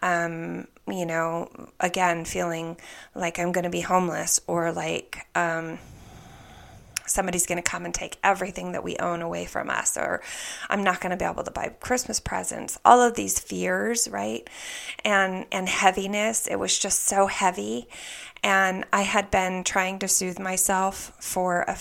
Um, 0.03 0.69
you 0.89 1.07
know, 1.07 1.51
again, 1.81 2.25
feeling 2.25 2.77
like 3.15 3.39
I'm 3.39 3.53
going 3.53 3.65
to 3.65 3.71
be 3.71 3.81
homeless 3.81 4.41
or 4.47 4.73
like 4.73 5.27
um, 5.35 5.79
somebody's 7.07 7.47
going 7.47 7.63
to 7.63 7.63
come 7.63 7.85
and 7.85 7.95
take 7.95 8.19
everything 8.23 8.73
that 8.73 8.85
we 8.85 8.97
own 8.97 9.23
away 9.23 9.47
from 9.47 9.71
us, 9.71 9.97
or 9.97 10.23
I'm 10.69 10.85
not 10.85 11.01
going 11.01 11.11
to 11.11 11.17
be 11.17 11.25
able 11.25 11.45
to 11.45 11.51
buy 11.51 11.75
Christmas 11.81 12.21
presents. 12.21 12.79
All 12.85 13.01
of 13.01 13.15
these 13.15 13.39
fears, 13.39 14.09
right? 14.09 14.49
And 15.05 15.47
and 15.51 15.69
heaviness. 15.69 16.47
It 16.47 16.57
was 16.57 16.79
just 16.79 17.05
so 17.05 17.27
heavy, 17.27 17.89
and 18.43 18.85
I 18.93 19.03
had 19.03 19.31
been 19.31 19.65
trying 19.65 19.99
to 20.01 20.09
soothe 20.09 20.39
myself 20.39 21.13
for 21.21 21.63
a 21.63 21.77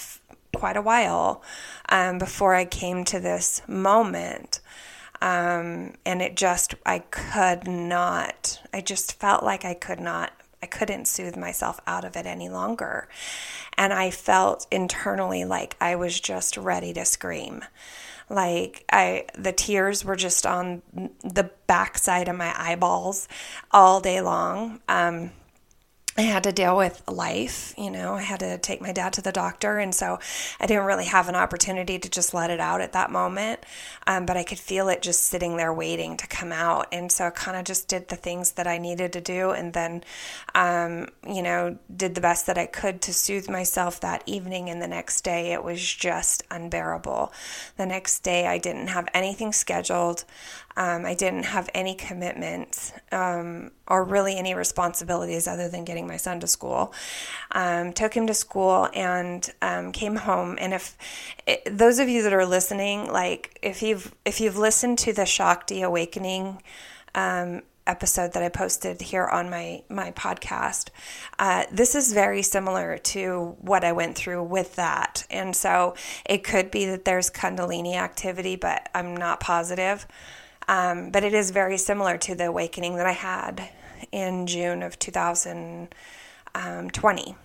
quite 0.56 0.78
a 0.78 0.82
while 0.82 1.44
um, 1.90 2.18
before 2.18 2.56
I 2.56 2.66
came 2.66 3.04
to 3.06 3.20
this 3.20 3.62
moment. 3.68 4.60
Um, 5.22 5.94
and 6.06 6.22
it 6.22 6.36
just, 6.36 6.76
I 6.86 7.00
could 7.00 7.68
not, 7.68 8.62
I 8.74 8.82
just 8.82 9.20
felt 9.20 9.44
like 9.44 9.66
I 9.66 9.74
could 9.74 10.00
not, 10.00 10.34
I 10.62 10.66
couldn't 10.66 11.08
soothe 11.08 11.38
myself 11.38 11.80
out 11.88 12.06
of 12.06 12.16
it 12.16 12.26
any 12.26 12.50
longer. 12.50 13.08
And 13.78 13.94
I 13.94 14.12
felt 14.12 14.68
internally 14.72 15.46
like 15.46 15.76
I 15.80 15.96
was 15.96 16.20
just 16.20 16.58
ready 16.58 16.94
to 16.94 17.06
scream. 17.06 17.64
Like 18.30 18.86
I, 18.92 19.26
the 19.38 19.52
tears 19.52 20.04
were 20.04 20.16
just 20.16 20.46
on 20.46 20.82
the 21.24 21.52
backside 21.68 22.28
of 22.28 22.36
my 22.36 22.54
eyeballs 22.58 23.28
all 23.72 24.00
day 24.02 24.22
long. 24.22 24.82
Um, 24.90 25.32
I 26.18 26.22
had 26.22 26.44
to 26.44 26.54
deal 26.54 26.78
with 26.78 27.04
life. 27.10 27.74
You 27.78 27.92
know, 27.92 28.14
I 28.14 28.22
had 28.22 28.40
to 28.40 28.58
take 28.58 28.80
my 28.80 28.94
dad 28.94 29.12
to 29.14 29.22
the 29.22 29.34
doctor. 29.34 29.80
And 29.80 29.94
so 29.94 30.18
I 30.62 30.66
didn't 30.66 30.86
really 30.86 31.06
have 31.06 31.28
an 31.28 31.36
opportunity 31.36 32.00
to 32.00 32.10
just 32.10 32.34
let 32.34 32.50
it 32.50 32.62
out 32.62 32.80
at 32.80 32.94
that 32.94 33.12
moment. 33.12 33.60
Um, 34.08 34.26
but 34.26 34.38
I 34.38 34.44
could 34.44 34.60
feel 34.60 34.88
it 34.88 35.02
just 35.02 35.24
sitting 35.24 35.58
there 35.58 35.74
waiting 35.74 36.16
to 36.16 36.28
come 36.28 36.54
out. 36.54 36.88
And 36.94 37.12
so 37.12 37.28
I 37.28 37.32
kind 37.32 37.58
of 37.58 37.66
just 37.66 37.90
did 37.90 38.08
the 38.08 38.16
things 38.16 38.54
that 38.54 38.66
I 38.66 38.78
needed 38.78 39.12
to 39.14 39.22
do. 39.22 39.52
And 39.52 39.74
then, 39.74 40.06
um, 40.54 41.10
you 41.28 41.42
know, 41.42 41.78
did 41.94 42.16
the 42.16 42.22
best 42.22 42.48
that 42.48 42.58
I 42.58 42.66
could 42.66 43.02
to 43.02 43.14
soothe 43.14 43.50
myself 43.50 44.00
that 44.00 44.24
evening. 44.26 44.70
And 44.70 44.82
the 44.82 44.88
next 44.88 45.22
day, 45.22 45.52
it 45.52 45.66
was 45.66 45.84
just 45.84 46.44
unbearable. 46.50 47.34
The 47.76 47.86
next 47.86 48.22
day, 48.22 48.48
I 48.48 48.58
didn't 48.58 48.88
have 48.88 49.10
anything 49.14 49.52
scheduled. 49.52 50.24
Um, 50.78 51.06
I 51.06 51.14
didn't 51.14 51.44
have 51.44 51.70
any 51.74 51.96
commitments 51.96 52.92
um, 53.12 53.72
or 53.88 54.04
really 54.04 54.38
any 54.38 54.54
responsibilities 54.54 55.48
other 55.48 55.70
than 55.70 55.86
getting 55.86 56.08
my 56.08 56.18
son 56.18 56.40
to 56.42 56.48
school. 56.48 56.94
Um, 57.52 57.94
took 57.94 58.14
him 58.14 58.28
to 58.28 58.34
school 58.34 58.90
and 58.94 59.50
um, 59.62 59.92
came 59.92 60.16
home. 60.18 60.58
And 60.60 60.74
if 60.74 60.98
it, 61.48 61.62
those 61.66 62.00
of 62.00 62.10
you 62.10 62.24
that 62.24 62.34
are 62.34 62.46
listening, 62.46 63.12
like 63.12 63.58
if 63.62 63.82
you've 63.82 64.14
if 64.26 64.42
you've 64.42 64.58
listened 64.58 65.00
to 65.00 65.14
the 65.14 65.26
Shakti 65.26 65.82
Awakening 65.82 66.62
um, 67.14 67.62
episode 67.88 68.34
that 68.34 68.44
I 68.44 68.50
posted 68.50 69.02
here 69.02 69.26
on 69.26 69.50
my 69.50 69.84
my 69.90 70.12
podcast. 70.12 70.90
Uh, 71.38 71.66
this 71.72 71.96
is 71.96 72.14
very 72.14 72.42
similar 72.42 72.98
to 72.98 73.56
what 73.60 73.84
I 73.84 73.92
went 73.92 74.16
through 74.16 74.44
with 74.44 74.76
that, 74.76 75.26
and 75.30 75.56
so 75.56 75.96
it 76.26 76.44
could 76.44 76.72
be 76.72 76.86
that 76.88 77.06
there's 77.06 77.30
Kundalini 77.30 77.96
activity, 77.96 78.56
but 78.56 78.90
I'm 78.94 79.16
not 79.16 79.40
positive. 79.40 80.08
Um, 80.68 81.12
but 81.12 81.24
it 81.24 81.34
is 81.34 81.52
very 81.52 81.78
similar 81.78 82.18
to 82.20 82.36
the 82.36 82.48
awakening 82.48 82.98
that 82.98 83.06
I 83.06 83.12
had 83.12 83.70
in 84.12 84.48
June 84.48 84.84
of 84.84 85.00
2020. 85.00 87.36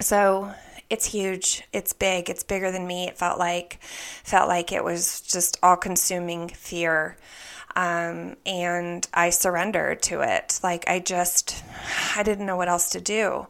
So 0.00 0.54
it's 0.90 1.06
huge. 1.06 1.62
It's 1.72 1.92
big. 1.92 2.30
It's 2.30 2.44
bigger 2.44 2.70
than 2.70 2.86
me. 2.86 3.08
It 3.08 3.18
felt 3.18 3.38
like 3.38 3.78
felt 3.82 4.48
like 4.48 4.72
it 4.72 4.84
was 4.84 5.20
just 5.22 5.58
all 5.62 5.76
consuming 5.76 6.48
fear. 6.48 7.16
Um, 7.74 8.36
and 8.46 9.06
I 9.12 9.30
surrendered 9.30 10.02
to 10.04 10.20
it. 10.22 10.60
Like 10.62 10.88
I 10.88 10.98
just, 10.98 11.62
I 12.16 12.22
didn't 12.22 12.46
know 12.46 12.56
what 12.56 12.68
else 12.68 12.90
to 12.90 13.00
do 13.00 13.48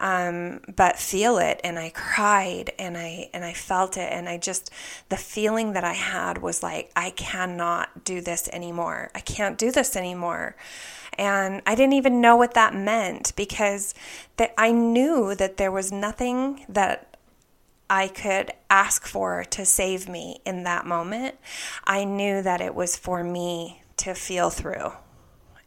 um, 0.00 0.60
but 0.74 0.98
feel 0.98 1.36
it 1.36 1.60
and 1.62 1.78
I 1.78 1.90
cried 1.90 2.72
and 2.78 2.96
I 2.96 3.28
and 3.34 3.44
I 3.44 3.52
felt 3.52 3.98
it 3.98 4.10
and 4.10 4.28
I 4.28 4.38
just 4.38 4.70
the 5.10 5.18
feeling 5.18 5.74
that 5.74 5.84
I 5.84 5.92
had 5.92 6.38
was 6.38 6.62
like 6.62 6.90
I 6.96 7.10
cannot 7.10 8.04
do 8.04 8.22
this 8.22 8.48
anymore. 8.48 9.10
I 9.14 9.20
can't 9.20 9.58
do 9.58 9.70
this 9.70 9.94
anymore. 9.96 10.56
And 11.18 11.60
I 11.66 11.74
didn't 11.74 11.92
even 11.92 12.22
know 12.22 12.34
what 12.34 12.54
that 12.54 12.74
meant 12.74 13.36
because 13.36 13.94
I 14.56 14.72
knew 14.72 15.34
that 15.34 15.58
there 15.58 15.70
was 15.70 15.92
nothing 15.92 16.64
that 16.68 17.18
I 17.90 18.08
could 18.08 18.52
ask 18.70 19.06
for 19.06 19.44
to 19.50 19.66
save 19.66 20.08
me 20.08 20.40
in 20.46 20.62
that 20.62 20.86
moment. 20.86 21.34
I 21.84 22.04
knew 22.04 22.40
that 22.40 22.62
it 22.62 22.74
was 22.74 22.96
for 22.96 23.22
me 23.22 23.82
to 23.98 24.14
feel 24.14 24.48
through 24.48 24.92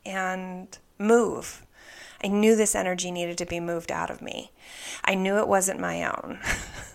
and 0.05 0.75
move 0.97 1.63
I 2.23 2.27
knew 2.27 2.55
this 2.55 2.75
energy 2.75 3.11
needed 3.11 3.37
to 3.39 3.45
be 3.45 3.59
moved 3.59 3.91
out 3.91 4.09
of 4.09 4.21
me. 4.21 4.51
I 5.03 5.15
knew 5.15 5.37
it 5.37 5.47
wasn't 5.47 5.79
my 5.79 6.05
own. 6.05 6.39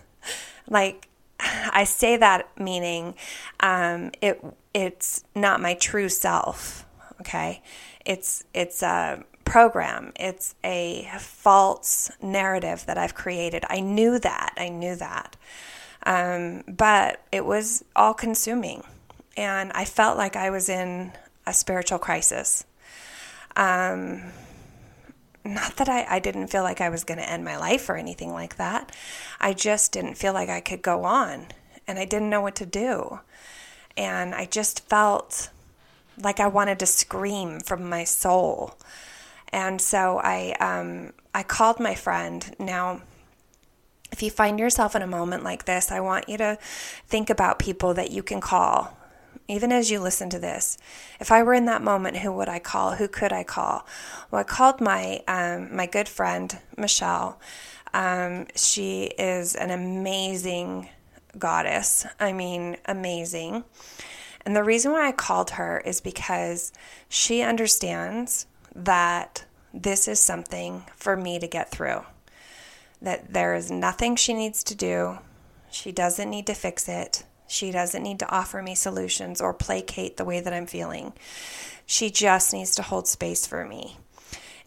like, 0.67 1.09
I 1.39 1.83
say 1.85 2.17
that 2.17 2.49
meaning 2.59 3.15
um, 3.59 4.11
it 4.21 4.43
it's 4.73 5.23
not 5.35 5.61
my 5.61 5.73
true 5.73 6.09
self. 6.09 6.85
Okay, 7.21 7.61
it's 8.05 8.43
it's 8.53 8.81
a 8.83 9.23
program. 9.45 10.11
It's 10.19 10.55
a 10.63 11.09
false 11.19 12.11
narrative 12.21 12.85
that 12.85 12.97
I've 12.97 13.15
created. 13.15 13.63
I 13.69 13.79
knew 13.79 14.19
that. 14.19 14.53
I 14.57 14.69
knew 14.69 14.95
that, 14.95 15.37
um, 16.05 16.63
but 16.67 17.21
it 17.31 17.45
was 17.45 17.83
all 17.95 18.13
consuming, 18.13 18.83
and 19.37 19.71
I 19.73 19.85
felt 19.85 20.17
like 20.17 20.35
I 20.35 20.49
was 20.49 20.69
in 20.69 21.13
a 21.45 21.53
spiritual 21.53 21.99
crisis. 21.99 22.65
Um, 23.55 24.23
not 25.43 25.77
that 25.77 25.89
I, 25.89 26.05
I 26.09 26.19
didn't 26.19 26.47
feel 26.47 26.63
like 26.63 26.81
I 26.81 26.89
was 26.89 27.03
going 27.03 27.19
to 27.19 27.29
end 27.29 27.43
my 27.43 27.57
life 27.57 27.89
or 27.89 27.95
anything 27.95 28.33
like 28.33 28.57
that. 28.57 28.91
I 29.39 29.53
just 29.53 29.91
didn't 29.91 30.15
feel 30.15 30.33
like 30.33 30.49
I 30.49 30.61
could 30.61 30.81
go 30.81 31.03
on 31.05 31.47
and 31.87 31.97
I 31.97 32.05
didn't 32.05 32.29
know 32.29 32.41
what 32.41 32.55
to 32.57 32.65
do. 32.65 33.19
And 33.97 34.35
I 34.35 34.45
just 34.45 34.87
felt 34.87 35.49
like 36.21 36.39
I 36.39 36.47
wanted 36.47 36.79
to 36.79 36.85
scream 36.85 37.59
from 37.59 37.89
my 37.89 38.03
soul. 38.03 38.77
And 39.51 39.81
so 39.81 40.19
I, 40.23 40.55
um, 40.59 41.13
I 41.33 41.43
called 41.43 41.79
my 41.79 41.95
friend. 41.95 42.55
Now, 42.59 43.01
if 44.11 44.21
you 44.21 44.29
find 44.29 44.59
yourself 44.59 44.95
in 44.95 45.01
a 45.01 45.07
moment 45.07 45.43
like 45.43 45.65
this, 45.65 45.91
I 45.91 45.99
want 45.99 46.29
you 46.29 46.37
to 46.37 46.57
think 47.07 47.29
about 47.29 47.59
people 47.59 47.93
that 47.93 48.11
you 48.11 48.23
can 48.23 48.41
call 48.41 48.98
even 49.49 49.71
as 49.71 49.89
you 49.89 49.99
listen 49.99 50.29
to 50.29 50.39
this, 50.39 50.77
if 51.19 51.31
I 51.31 51.41
were 51.41 51.55
in 51.55 51.65
that 51.65 51.81
moment, 51.81 52.17
who 52.17 52.31
would 52.31 52.47
I 52.47 52.59
call? 52.59 52.93
Who 52.93 53.07
could 53.07 53.33
I 53.33 53.43
call? 53.43 53.85
Well, 54.29 54.41
I 54.41 54.43
called 54.43 54.79
my 54.79 55.21
um, 55.27 55.75
my 55.75 55.87
good 55.87 56.07
friend 56.07 56.57
Michelle. 56.77 57.39
Um, 57.91 58.45
she 58.55 59.05
is 59.17 59.55
an 59.55 59.71
amazing 59.71 60.89
goddess. 61.37 62.05
I 62.19 62.31
mean, 62.31 62.77
amazing. 62.85 63.63
And 64.45 64.55
the 64.55 64.63
reason 64.63 64.91
why 64.91 65.07
I 65.07 65.11
called 65.11 65.51
her 65.51 65.81
is 65.83 65.99
because 65.99 66.71
she 67.09 67.41
understands 67.41 68.45
that 68.75 69.45
this 69.73 70.07
is 70.07 70.19
something 70.19 70.83
for 70.95 71.17
me 71.17 71.39
to 71.39 71.47
get 71.47 71.71
through. 71.71 72.03
That 73.01 73.33
there 73.33 73.55
is 73.55 73.71
nothing 73.71 74.15
she 74.15 74.33
needs 74.33 74.63
to 74.65 74.75
do. 74.75 75.17
She 75.71 75.91
doesn't 75.91 76.29
need 76.29 76.45
to 76.47 76.53
fix 76.53 76.87
it. 76.87 77.23
She 77.49 77.71
doesn't 77.71 78.03
need 78.03 78.19
to 78.19 78.29
offer 78.29 78.61
me 78.61 78.75
solutions 78.75 79.41
or 79.41 79.55
placate 79.55 80.17
the 80.17 80.23
way 80.23 80.39
that 80.39 80.53
I'm 80.53 80.67
feeling. 80.67 81.13
She 81.87 82.11
just 82.11 82.53
needs 82.53 82.75
to 82.75 82.83
hold 82.83 83.07
space 83.07 83.47
for 83.47 83.65
me. 83.65 83.97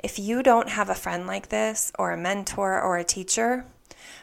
If 0.03 0.19
you 0.19 0.43
don't 0.43 0.69
have 0.69 0.91
a 0.91 0.95
friend 0.97 1.29
like 1.29 1.49
this, 1.49 1.93
or 1.97 2.11
a 2.11 2.17
mentor, 2.17 2.83
or 2.83 2.99
a 2.99 3.05
teacher, 3.05 3.65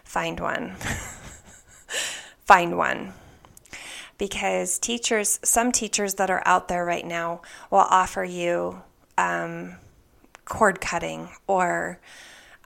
find 0.04 0.42
one. 0.42 0.76
find 2.44 2.78
one. 2.78 3.14
Because 4.18 4.78
teachers, 4.78 5.40
some 5.42 5.72
teachers 5.72 6.16
that 6.16 6.30
are 6.30 6.44
out 6.46 6.68
there 6.68 6.84
right 6.84 7.06
now 7.06 7.42
will 7.72 7.80
offer 7.80 8.26
you 8.26 8.82
um, 9.18 9.78
cord 10.44 10.82
cutting 10.82 11.30
or 11.48 12.02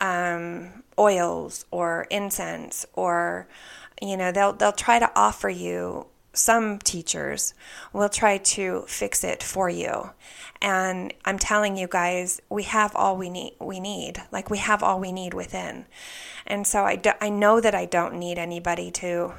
um, 0.02 0.84
oils 0.98 1.66
or 1.70 2.08
incense 2.10 2.88
or 2.94 3.48
you 4.02 4.18
know 4.18 4.32
they'll 4.32 4.54
they'll 4.54 4.72
try 4.72 5.00
to 5.00 5.12
offer 5.16 5.50
you 5.50 6.08
some 6.34 6.80
teachers 6.80 7.54
will 7.94 8.10
try 8.10 8.40
to 8.40 8.84
fix 8.88 9.24
it 9.24 9.44
for 9.44 9.70
you. 9.70 10.10
And 10.62 11.14
i'm 11.26 11.38
telling 11.38 11.78
you 11.78 11.88
guys 11.88 12.42
we 12.50 12.64
have 12.64 12.96
all 12.96 13.18
we 13.18 13.30
need 13.30 13.54
we 13.60 13.80
need 13.80 14.24
like 14.32 14.50
we 14.50 14.58
have 14.58 14.82
all 14.82 15.00
we 15.00 15.12
need 15.12 15.34
within. 15.34 15.86
And 16.48 16.66
so 16.66 16.84
i, 16.84 16.96
do, 16.96 17.12
I 17.22 17.30
know 17.30 17.62
that 17.62 17.76
i 17.76 17.86
don't 17.86 18.16
need 18.16 18.38
anybody 18.38 18.90
to 18.92 19.34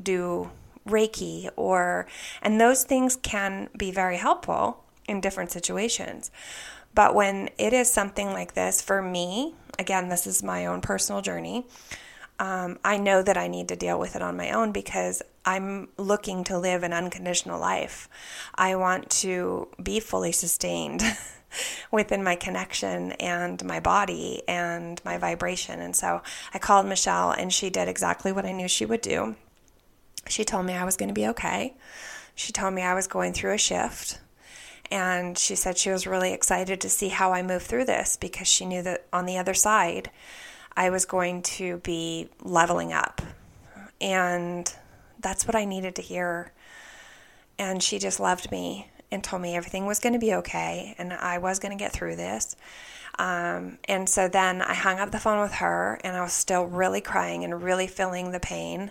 do 0.00 0.50
reiki 0.86 1.48
or 1.56 2.06
and 2.42 2.60
those 2.60 2.84
things 2.84 3.16
can 3.16 3.70
be 3.76 3.90
very 3.90 4.18
helpful 4.18 4.84
in 5.08 5.20
different 5.20 5.50
situations. 5.50 6.30
But 6.94 7.14
when 7.14 7.50
it 7.58 7.72
is 7.72 7.90
something 7.90 8.32
like 8.32 8.54
this 8.54 8.82
for 8.82 9.00
me 9.00 9.54
again 9.78 10.08
this 10.08 10.26
is 10.26 10.42
my 10.42 10.66
own 10.66 10.80
personal 10.80 11.22
journey 11.22 11.66
um, 12.38 12.78
I 12.84 12.96
know 12.96 13.22
that 13.22 13.36
I 13.36 13.48
need 13.48 13.68
to 13.68 13.76
deal 13.76 13.98
with 13.98 14.16
it 14.16 14.22
on 14.22 14.36
my 14.36 14.50
own 14.50 14.72
because 14.72 15.22
I'm 15.44 15.88
looking 15.96 16.44
to 16.44 16.58
live 16.58 16.82
an 16.82 16.92
unconditional 16.92 17.60
life. 17.60 18.08
I 18.54 18.76
want 18.76 19.10
to 19.10 19.68
be 19.82 20.00
fully 20.00 20.32
sustained 20.32 21.02
within 21.90 22.24
my 22.24 22.34
connection 22.34 23.12
and 23.12 23.62
my 23.64 23.78
body 23.78 24.42
and 24.48 25.00
my 25.04 25.18
vibration. 25.18 25.80
And 25.80 25.94
so 25.94 26.22
I 26.52 26.58
called 26.58 26.86
Michelle 26.86 27.30
and 27.30 27.52
she 27.52 27.70
did 27.70 27.88
exactly 27.88 28.32
what 28.32 28.46
I 28.46 28.52
knew 28.52 28.68
she 28.68 28.86
would 28.86 29.00
do. 29.00 29.36
She 30.28 30.44
told 30.44 30.66
me 30.66 30.72
I 30.72 30.84
was 30.84 30.96
going 30.96 31.10
to 31.10 31.14
be 31.14 31.28
okay. 31.28 31.74
She 32.34 32.52
told 32.52 32.74
me 32.74 32.82
I 32.82 32.94
was 32.94 33.06
going 33.06 33.32
through 33.32 33.52
a 33.52 33.58
shift. 33.58 34.18
And 34.90 35.38
she 35.38 35.54
said 35.54 35.78
she 35.78 35.90
was 35.90 36.06
really 36.06 36.32
excited 36.32 36.80
to 36.80 36.90
see 36.90 37.08
how 37.08 37.32
I 37.32 37.42
move 37.42 37.62
through 37.62 37.86
this 37.86 38.16
because 38.16 38.48
she 38.48 38.66
knew 38.66 38.82
that 38.82 39.06
on 39.12 39.24
the 39.24 39.38
other 39.38 39.54
side, 39.54 40.10
I 40.76 40.90
was 40.90 41.04
going 41.04 41.42
to 41.42 41.78
be 41.78 42.28
leveling 42.42 42.92
up. 42.92 43.22
And 44.00 44.72
that's 45.20 45.46
what 45.46 45.54
I 45.54 45.64
needed 45.64 45.96
to 45.96 46.02
hear. 46.02 46.52
And 47.58 47.82
she 47.82 47.98
just 47.98 48.20
loved 48.20 48.50
me 48.50 48.90
and 49.10 49.22
told 49.22 49.40
me 49.40 49.56
everything 49.56 49.86
was 49.86 50.00
going 50.00 50.12
to 50.12 50.18
be 50.18 50.34
okay 50.34 50.94
and 50.98 51.12
I 51.12 51.38
was 51.38 51.60
going 51.60 51.76
to 51.76 51.82
get 51.82 51.92
through 51.92 52.16
this. 52.16 52.56
Um, 53.18 53.78
and 53.84 54.08
so 54.08 54.26
then 54.26 54.60
I 54.60 54.74
hung 54.74 54.98
up 54.98 55.12
the 55.12 55.20
phone 55.20 55.40
with 55.40 55.52
her 55.54 56.00
and 56.02 56.16
I 56.16 56.20
was 56.20 56.32
still 56.32 56.64
really 56.64 57.00
crying 57.00 57.44
and 57.44 57.62
really 57.62 57.86
feeling 57.86 58.32
the 58.32 58.40
pain, 58.40 58.90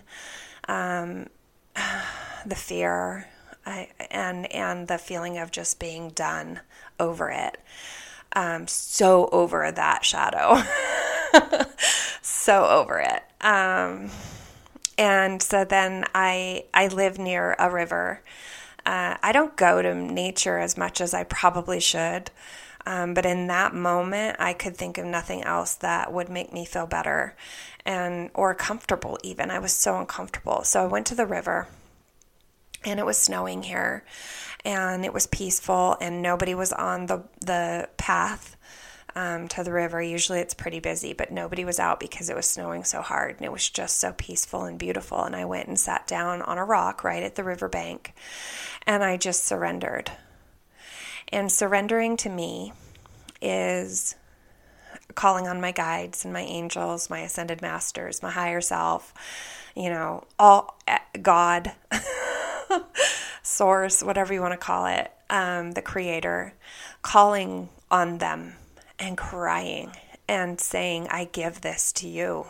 um, 0.66 1.26
the 2.46 2.54
fear, 2.54 3.28
I, 3.66 3.88
and 4.10 4.50
and 4.52 4.88
the 4.88 4.98
feeling 4.98 5.38
of 5.38 5.50
just 5.50 5.78
being 5.78 6.10
done 6.10 6.60
over 6.98 7.30
it. 7.30 7.58
Um, 8.34 8.66
so 8.66 9.28
over 9.30 9.70
that 9.70 10.04
shadow. 10.04 10.62
so 12.22 12.66
over 12.66 12.98
it. 13.00 13.22
Um, 13.44 14.10
and 14.96 15.42
so 15.42 15.64
then 15.64 16.04
I 16.14 16.64
I 16.72 16.88
live 16.88 17.18
near 17.18 17.56
a 17.58 17.70
river. 17.70 18.22
Uh, 18.86 19.16
I 19.22 19.32
don't 19.32 19.56
go 19.56 19.80
to 19.82 19.94
nature 19.94 20.58
as 20.58 20.76
much 20.76 21.00
as 21.00 21.14
I 21.14 21.24
probably 21.24 21.80
should. 21.80 22.30
Um, 22.86 23.14
but 23.14 23.24
in 23.24 23.46
that 23.46 23.74
moment, 23.74 24.36
I 24.38 24.52
could 24.52 24.76
think 24.76 24.98
of 24.98 25.06
nothing 25.06 25.42
else 25.42 25.74
that 25.76 26.12
would 26.12 26.28
make 26.28 26.52
me 26.52 26.66
feel 26.66 26.86
better 26.86 27.34
and 27.86 28.30
or 28.34 28.54
comfortable 28.54 29.18
even. 29.22 29.50
I 29.50 29.58
was 29.58 29.72
so 29.72 29.98
uncomfortable. 29.98 30.64
So 30.64 30.82
I 30.82 30.86
went 30.86 31.06
to 31.06 31.14
the 31.14 31.26
river 31.26 31.66
and 32.84 33.00
it 33.00 33.06
was 33.06 33.16
snowing 33.16 33.62
here 33.62 34.04
and 34.64 35.04
it 35.04 35.12
was 35.12 35.26
peaceful 35.26 35.96
and 36.00 36.22
nobody 36.22 36.54
was 36.54 36.72
on 36.72 37.06
the 37.06 37.22
the 37.40 37.88
path 37.96 38.53
um, 39.16 39.48
to 39.48 39.62
the 39.62 39.72
river. 39.72 40.02
Usually 40.02 40.40
it's 40.40 40.54
pretty 40.54 40.80
busy, 40.80 41.12
but 41.12 41.30
nobody 41.30 41.64
was 41.64 41.78
out 41.78 42.00
because 42.00 42.28
it 42.28 42.36
was 42.36 42.46
snowing 42.46 42.84
so 42.84 43.00
hard 43.00 43.36
and 43.36 43.44
it 43.44 43.52
was 43.52 43.68
just 43.68 43.98
so 43.98 44.12
peaceful 44.16 44.64
and 44.64 44.78
beautiful. 44.78 45.22
And 45.22 45.36
I 45.36 45.44
went 45.44 45.68
and 45.68 45.78
sat 45.78 46.06
down 46.06 46.42
on 46.42 46.58
a 46.58 46.64
rock 46.64 47.04
right 47.04 47.22
at 47.22 47.36
the 47.36 47.44
riverbank 47.44 48.14
and 48.86 49.04
I 49.04 49.16
just 49.16 49.44
surrendered. 49.44 50.10
And 51.28 51.50
surrendering 51.50 52.16
to 52.18 52.28
me 52.28 52.72
is 53.40 54.16
calling 55.14 55.46
on 55.46 55.60
my 55.60 55.70
guides 55.70 56.24
and 56.24 56.32
my 56.32 56.42
angels, 56.42 57.08
my 57.08 57.20
ascended 57.20 57.62
masters, 57.62 58.22
my 58.22 58.30
higher 58.30 58.60
self, 58.60 59.14
you 59.76 59.88
know, 59.88 60.24
all 60.38 60.78
eh, 60.88 60.98
God, 61.22 61.72
source, 63.42 64.02
whatever 64.02 64.34
you 64.34 64.40
want 64.40 64.52
to 64.52 64.58
call 64.58 64.86
it, 64.86 65.10
um, 65.30 65.72
the 65.72 65.82
creator, 65.82 66.54
calling 67.02 67.68
on 67.90 68.18
them 68.18 68.54
and 68.98 69.16
crying 69.16 69.92
and 70.28 70.60
saying, 70.60 71.08
I 71.10 71.24
give 71.26 71.60
this 71.60 71.92
to 71.94 72.08
you. 72.08 72.46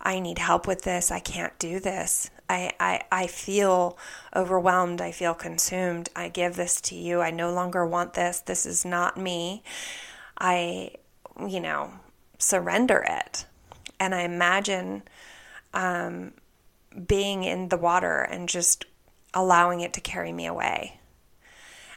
I 0.00 0.18
need 0.18 0.38
help 0.38 0.66
with 0.66 0.82
this. 0.82 1.10
I 1.10 1.20
can't 1.20 1.56
do 1.58 1.78
this. 1.78 2.30
I, 2.48 2.72
I, 2.80 3.02
I 3.10 3.26
feel 3.28 3.96
overwhelmed. 4.34 5.00
I 5.00 5.12
feel 5.12 5.34
consumed. 5.34 6.10
I 6.16 6.28
give 6.28 6.56
this 6.56 6.80
to 6.82 6.96
you. 6.96 7.20
I 7.20 7.30
no 7.30 7.52
longer 7.52 7.86
want 7.86 8.14
this. 8.14 8.40
This 8.40 8.66
is 8.66 8.84
not 8.84 9.16
me. 9.16 9.62
I, 10.36 10.92
you 11.46 11.60
know, 11.60 11.92
surrender 12.38 13.04
it. 13.08 13.46
And 14.00 14.14
I 14.14 14.22
imagine 14.22 15.02
um, 15.72 16.32
being 17.06 17.44
in 17.44 17.68
the 17.68 17.76
water 17.76 18.18
and 18.22 18.48
just 18.48 18.84
allowing 19.32 19.80
it 19.80 19.92
to 19.94 20.00
carry 20.00 20.32
me 20.32 20.46
away. 20.46 21.00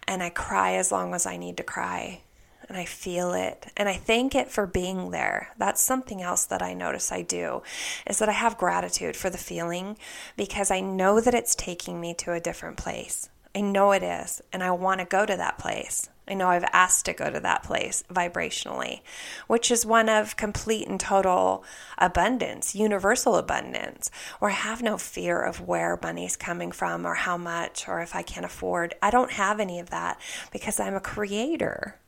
And 0.07 0.21
I 0.21 0.29
cry 0.29 0.75
as 0.75 0.91
long 0.91 1.15
as 1.15 1.25
I 1.25 1.37
need 1.37 1.57
to 1.57 1.63
cry. 1.63 2.21
And 2.67 2.77
I 2.77 2.85
feel 2.85 3.33
it. 3.33 3.67
And 3.77 3.87
I 3.87 3.93
thank 3.93 4.33
it 4.33 4.49
for 4.49 4.65
being 4.65 5.11
there. 5.11 5.49
That's 5.57 5.81
something 5.81 6.21
else 6.21 6.45
that 6.45 6.61
I 6.61 6.73
notice 6.73 7.11
I 7.11 7.21
do 7.21 7.61
is 8.07 8.19
that 8.19 8.29
I 8.29 8.33
have 8.33 8.57
gratitude 8.57 9.15
for 9.15 9.29
the 9.29 9.37
feeling 9.37 9.97
because 10.35 10.71
I 10.71 10.79
know 10.79 11.21
that 11.21 11.35
it's 11.35 11.55
taking 11.55 12.01
me 12.01 12.13
to 12.15 12.33
a 12.33 12.39
different 12.39 12.77
place. 12.77 13.29
I 13.55 13.61
know 13.61 13.91
it 13.91 14.03
is. 14.03 14.41
And 14.51 14.63
I 14.63 14.71
want 14.71 14.99
to 14.99 15.05
go 15.05 15.25
to 15.25 15.37
that 15.37 15.57
place. 15.57 16.09
I 16.27 16.33
know 16.33 16.49
I've 16.49 16.65
asked 16.73 17.05
to 17.05 17.13
go 17.13 17.29
to 17.29 17.39
that 17.39 17.63
place 17.63 18.03
vibrationally, 18.09 19.01
which 19.47 19.69
is 19.69 19.85
one 19.85 20.09
of 20.09 20.35
complete 20.35 20.87
and 20.87 20.99
total 20.99 21.63
abundance, 21.99 22.73
universal 22.73 23.35
abundance, 23.35 24.09
where 24.39 24.49
I 24.49 24.55
have 24.55 24.81
no 24.81 24.97
fear 24.97 25.39
of 25.41 25.61
where 25.61 25.99
money's 26.01 26.35
coming 26.35 26.71
from 26.71 27.05
or 27.05 27.13
how 27.13 27.37
much 27.37 27.87
or 27.87 28.01
if 28.01 28.15
I 28.15 28.23
can't 28.23 28.45
afford. 28.45 28.95
I 29.03 29.11
don't 29.11 29.33
have 29.33 29.59
any 29.59 29.79
of 29.79 29.91
that 29.91 30.19
because 30.51 30.79
I'm 30.79 30.95
a 30.95 30.99
creator. 30.99 31.99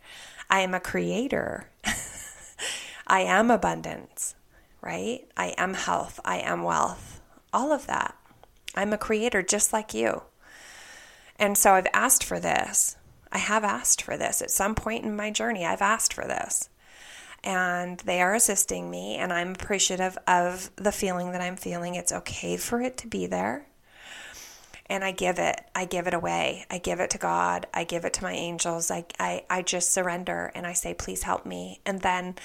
I 0.50 0.62
am 0.62 0.74
a 0.74 0.80
creator. 0.80 1.70
I 3.08 3.22
am 3.22 3.52
abundance, 3.52 4.36
right? 4.82 5.28
I 5.36 5.56
am 5.58 5.74
health. 5.74 6.20
I 6.26 6.38
am 6.40 6.64
wealth. 6.64 7.22
All 7.54 7.72
of 7.72 7.88
that. 7.88 8.16
I'm 8.76 8.94
a 8.94 8.98
creator 8.98 9.42
just 9.42 9.74
like 9.74 9.94
you. 9.94 10.24
And 11.38 11.58
so 11.58 11.74
I've 11.74 11.88
asked 11.94 12.24
for 12.24 12.40
this 12.40 12.98
I 13.32 13.40
have 13.40 13.64
asked 13.64 14.02
for 14.02 14.18
this. 14.18 14.42
At 14.42 14.52
some 14.52 14.76
point 14.76 15.06
in 15.06 15.16
my 15.16 15.32
journey, 15.32 15.66
I've 15.66 15.82
asked 15.82 16.14
for 16.14 16.26
this. 16.26 16.70
And 17.44 18.00
they 18.00 18.22
are 18.22 18.34
assisting 18.34 18.90
me, 18.90 19.16
and 19.16 19.32
I'm 19.32 19.52
appreciative 19.52 20.18
of 20.28 20.72
the 20.76 20.92
feeling 20.92 21.32
that 21.32 21.42
I'm 21.42 21.56
feeling. 21.56 21.96
It's 21.96 22.12
okay 22.12 22.58
for 22.58 22.82
it 22.82 22.98
to 22.98 23.08
be 23.08 23.28
there. 23.28 23.68
And 24.90 25.04
I 25.04 25.12
give 25.12 25.38
it, 25.38 25.62
I 25.76 25.86
give 25.86 26.08
it 26.08 26.14
away. 26.14 26.66
I 26.70 26.78
give 26.78 27.00
it 27.00 27.10
to 27.12 27.18
God. 27.18 27.68
I 27.74 27.84
give 27.84 28.06
it 28.06 28.14
to 28.14 28.24
my 28.24 28.32
angels. 28.32 28.90
I, 28.90 29.06
I, 29.20 29.44
I 29.50 29.62
just 29.62 29.92
surrender 29.92 30.52
and 30.56 30.66
I 30.66 30.74
say, 30.74 30.94
please 30.94 31.24
help 31.24 31.46
me. 31.46 31.82
And 31.86 32.02
then 32.02 32.36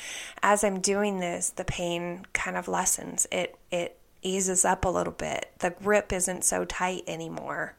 as 0.42 0.64
I'm 0.64 0.80
doing 0.80 1.20
this, 1.20 1.50
the 1.50 1.64
pain 1.64 2.26
kind 2.32 2.56
of 2.56 2.66
lessens. 2.66 3.26
It, 3.30 3.56
it 3.70 3.98
eases 4.22 4.64
up 4.64 4.84
a 4.84 4.88
little 4.88 5.12
bit. 5.12 5.52
The 5.60 5.70
grip 5.70 6.12
isn't 6.12 6.44
so 6.44 6.64
tight 6.64 7.04
anymore. 7.06 7.76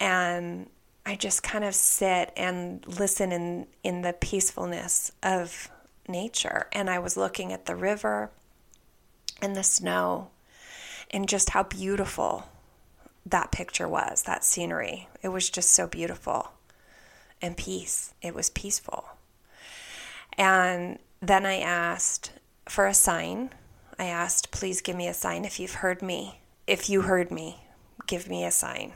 And 0.00 0.68
I 1.04 1.16
just 1.16 1.42
kind 1.42 1.64
of 1.64 1.74
sit 1.74 2.32
and 2.36 2.86
listen 2.86 3.32
in 3.32 3.66
in 3.82 4.02
the 4.02 4.12
peacefulness 4.12 5.12
of 5.22 5.70
nature 6.08 6.66
and 6.72 6.90
I 6.90 6.98
was 6.98 7.16
looking 7.16 7.52
at 7.52 7.66
the 7.66 7.76
river 7.76 8.30
and 9.40 9.56
the 9.56 9.62
snow 9.62 10.30
and 11.10 11.28
just 11.28 11.50
how 11.50 11.62
beautiful 11.62 12.48
that 13.26 13.52
picture 13.52 13.88
was, 13.88 14.22
that 14.22 14.44
scenery. 14.44 15.08
It 15.22 15.28
was 15.28 15.50
just 15.50 15.70
so 15.72 15.86
beautiful 15.86 16.52
and 17.42 17.56
peace. 17.56 18.14
It 18.22 18.34
was 18.34 18.50
peaceful. 18.50 19.08
And 20.36 20.98
then 21.20 21.44
I 21.44 21.58
asked 21.58 22.32
for 22.68 22.86
a 22.86 22.94
sign. 22.94 23.50
I 23.98 24.06
asked, 24.06 24.50
please 24.50 24.80
give 24.80 24.96
me 24.96 25.06
a 25.06 25.14
sign 25.14 25.44
if 25.44 25.60
you've 25.60 25.74
heard 25.74 26.02
me. 26.02 26.40
If 26.66 26.88
you 26.88 27.02
heard 27.02 27.30
me, 27.30 27.64
give 28.06 28.28
me 28.28 28.44
a 28.44 28.50
sign. 28.50 28.92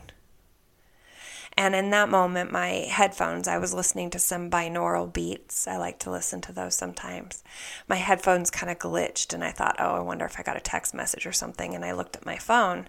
And 1.56 1.74
in 1.74 1.90
that 1.90 2.08
moment, 2.08 2.50
my 2.50 2.86
headphones, 2.88 3.46
I 3.46 3.58
was 3.58 3.72
listening 3.72 4.10
to 4.10 4.18
some 4.18 4.50
binaural 4.50 5.12
beats. 5.12 5.68
I 5.68 5.76
like 5.76 6.00
to 6.00 6.10
listen 6.10 6.40
to 6.42 6.52
those 6.52 6.74
sometimes. 6.74 7.44
My 7.86 7.96
headphones 7.96 8.50
kind 8.50 8.72
of 8.72 8.78
glitched, 8.78 9.32
and 9.32 9.44
I 9.44 9.52
thought, 9.52 9.76
oh, 9.78 9.94
I 9.94 10.00
wonder 10.00 10.24
if 10.24 10.38
I 10.38 10.42
got 10.42 10.56
a 10.56 10.60
text 10.60 10.94
message 10.94 11.26
or 11.26 11.32
something. 11.32 11.74
And 11.74 11.84
I 11.84 11.92
looked 11.92 12.16
at 12.16 12.26
my 12.26 12.38
phone, 12.38 12.88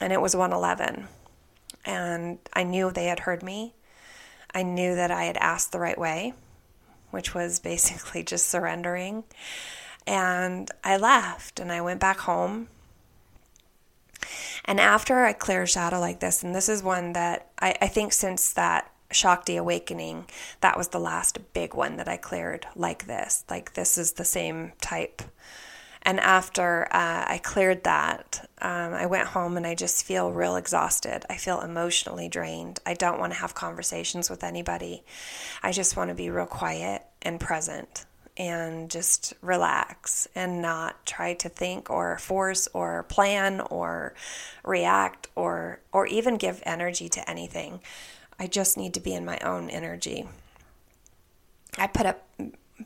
and 0.00 0.12
it 0.12 0.20
was 0.20 0.36
111. 0.36 1.08
And 1.84 2.38
I 2.52 2.62
knew 2.62 2.90
they 2.90 3.06
had 3.06 3.20
heard 3.20 3.42
me. 3.42 3.74
I 4.54 4.62
knew 4.62 4.94
that 4.94 5.10
I 5.10 5.24
had 5.24 5.36
asked 5.38 5.72
the 5.72 5.80
right 5.80 5.98
way, 5.98 6.34
which 7.10 7.34
was 7.34 7.60
basically 7.60 8.22
just 8.24 8.48
surrendering. 8.48 9.24
And 10.06 10.70
I 10.82 10.96
left 10.96 11.60
and 11.60 11.72
I 11.72 11.80
went 11.80 12.00
back 12.00 12.20
home 12.20 12.68
and 14.64 14.80
after 14.80 15.24
I 15.24 15.32
clear 15.32 15.62
a 15.62 15.66
shadow 15.66 16.00
like 16.00 16.20
this, 16.20 16.42
and 16.42 16.54
this 16.54 16.68
is 16.68 16.82
one 16.82 17.12
that 17.12 17.50
I, 17.58 17.74
I 17.82 17.88
think 17.88 18.12
since 18.12 18.52
that 18.54 18.90
Shakti 19.10 19.56
awakening, 19.56 20.26
that 20.60 20.76
was 20.76 20.88
the 20.88 21.00
last 21.00 21.38
big 21.52 21.74
one 21.74 21.96
that 21.96 22.08
I 22.08 22.16
cleared 22.16 22.66
like 22.74 23.06
this. 23.06 23.44
Like 23.50 23.74
this 23.74 23.98
is 23.98 24.12
the 24.12 24.24
same 24.24 24.72
type. 24.80 25.22
And 26.04 26.20
after 26.20 26.84
uh, 26.90 27.24
I 27.26 27.40
cleared 27.42 27.84
that, 27.84 28.48
um, 28.60 28.92
I 28.92 29.06
went 29.06 29.28
home 29.28 29.56
and 29.56 29.66
I 29.66 29.74
just 29.74 30.04
feel 30.04 30.30
real 30.30 30.56
exhausted. 30.56 31.24
I 31.30 31.36
feel 31.36 31.60
emotionally 31.60 32.28
drained. 32.28 32.78
I 32.84 32.94
don't 32.94 33.18
want 33.18 33.32
to 33.32 33.38
have 33.38 33.54
conversations 33.54 34.28
with 34.28 34.44
anybody. 34.44 35.02
I 35.62 35.72
just 35.72 35.96
want 35.96 36.10
to 36.10 36.14
be 36.14 36.28
real 36.28 36.46
quiet 36.46 37.02
and 37.22 37.40
present 37.40 38.04
and 38.36 38.90
just 38.90 39.32
relax 39.40 40.26
and 40.34 40.60
not 40.60 41.06
try 41.06 41.34
to 41.34 41.48
think 41.48 41.88
or 41.88 42.18
force 42.18 42.68
or 42.74 43.04
plan 43.04 43.60
or 43.60 44.14
react 44.64 45.28
or 45.36 45.80
or 45.92 46.06
even 46.06 46.36
give 46.36 46.62
energy 46.66 47.08
to 47.08 47.30
anything. 47.30 47.80
I 48.38 48.46
just 48.48 48.76
need 48.76 48.94
to 48.94 49.00
be 49.00 49.14
in 49.14 49.24
my 49.24 49.38
own 49.38 49.70
energy. 49.70 50.26
I 51.78 51.86
put 51.86 52.06
up 52.06 52.28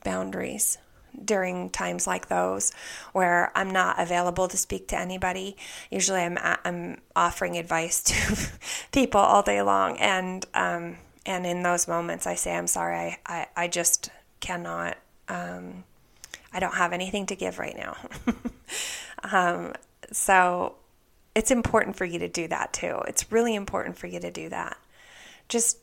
boundaries 0.04 0.78
during 1.24 1.70
times 1.70 2.06
like 2.06 2.28
those 2.28 2.72
where 3.12 3.52
I'm 3.54 3.70
not 3.70 3.98
available 3.98 4.48
to 4.48 4.56
speak 4.56 4.88
to 4.88 4.98
anybody. 4.98 5.56
Usually, 5.90 6.20
I'm 6.20 6.38
I'm 6.42 7.00
offering 7.14 7.56
advice 7.56 8.02
to 8.04 8.50
people 8.92 9.20
all 9.20 9.42
day 9.42 9.62
long, 9.62 9.96
and 9.98 10.44
um, 10.54 10.96
and 11.26 11.46
in 11.46 11.62
those 11.62 11.88
moments, 11.88 12.26
I 12.26 12.34
say 12.34 12.54
I'm 12.56 12.66
sorry. 12.66 12.96
I 12.96 13.18
I, 13.26 13.46
I 13.56 13.68
just 13.68 14.10
cannot 14.40 14.96
um, 15.28 15.84
I 16.52 16.60
don't 16.60 16.74
have 16.74 16.92
anything 16.92 17.26
to 17.26 17.36
give 17.36 17.58
right 17.58 17.76
now. 17.76 17.96
um, 19.32 19.74
so 20.12 20.76
it's 21.34 21.50
important 21.50 21.96
for 21.96 22.04
you 22.04 22.18
to 22.18 22.28
do 22.28 22.48
that 22.48 22.72
too. 22.72 23.00
It's 23.06 23.30
really 23.30 23.54
important 23.54 23.98
for 23.98 24.06
you 24.06 24.20
to 24.20 24.30
do 24.30 24.48
that. 24.48 24.76
Just 25.48 25.78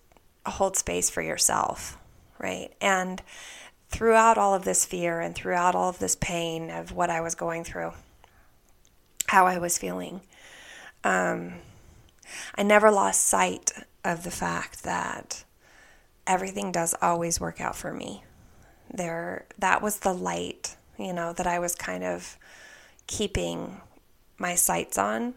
hold 0.46 0.76
space 0.76 1.10
for 1.10 1.22
yourself, 1.22 1.98
right? 2.40 2.74
And 2.82 3.22
throughout 3.90 4.38
all 4.38 4.54
of 4.54 4.66
this 4.66 4.86
fear 4.86 5.20
and 5.20 5.36
throughout 5.36 5.76
all 5.76 5.90
of 5.90 6.00
this 6.00 6.16
pain 6.16 6.70
of 6.70 6.92
what 6.92 7.10
I 7.10 7.22
was 7.22 7.36
going 7.36 7.64
through, 7.64 7.94
how 9.28 9.46
I 9.46 9.58
was 9.58 9.78
feeling, 9.78 10.22
um, 11.04 11.56
I 12.56 12.64
never 12.64 12.92
lost 12.92 13.26
sight 13.26 13.72
of 14.04 14.24
the 14.24 14.32
fact 14.32 14.84
that 14.84 15.44
everything 16.28 16.72
does 16.72 16.96
always 17.02 17.40
work 17.40 17.62
out 17.62 17.76
for 17.76 17.94
me 17.94 18.24
there 18.92 19.46
that 19.58 19.82
was 19.82 20.00
the 20.00 20.14
light 20.14 20.76
you 20.98 21.14
know, 21.14 21.34
that 21.34 21.48
I 21.48 21.60
was 21.60 21.76
kind 21.76 22.04
of 22.04 22.38
keeping 23.08 23.82
my 24.38 24.56
sights 24.56 24.98
on 24.98 25.34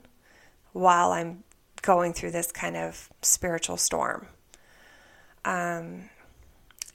while 0.73 1.13
I'm 1.13 1.45
going 1.83 2.13
through 2.13 2.33
this 2.33 2.53
kind 2.53 2.77
of 2.77 3.09
spiritual 3.23 3.77
storm. 3.77 4.27
Um, 5.45 6.11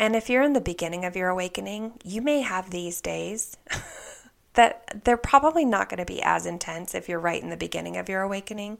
and 0.04 0.18
if 0.18 0.30
you're 0.30 0.44
in 0.44 0.52
the 0.52 0.60
beginning 0.60 1.06
of 1.06 1.16
your 1.16 1.30
awakening, 1.30 1.94
you 2.04 2.22
may 2.22 2.42
have 2.42 2.70
these 2.70 3.00
days 3.00 3.56
that 4.54 5.06
they're 5.06 5.16
probably 5.16 5.64
not 5.64 5.88
going 5.88 6.00
to 6.00 6.06
be 6.06 6.22
as 6.22 6.46
intense 6.46 6.94
if 6.94 7.08
you're 7.08 7.22
right 7.22 7.42
in 7.42 7.50
the 7.50 7.56
beginning 7.56 7.96
of 7.96 8.10
your 8.10 8.22
awakening. 8.22 8.80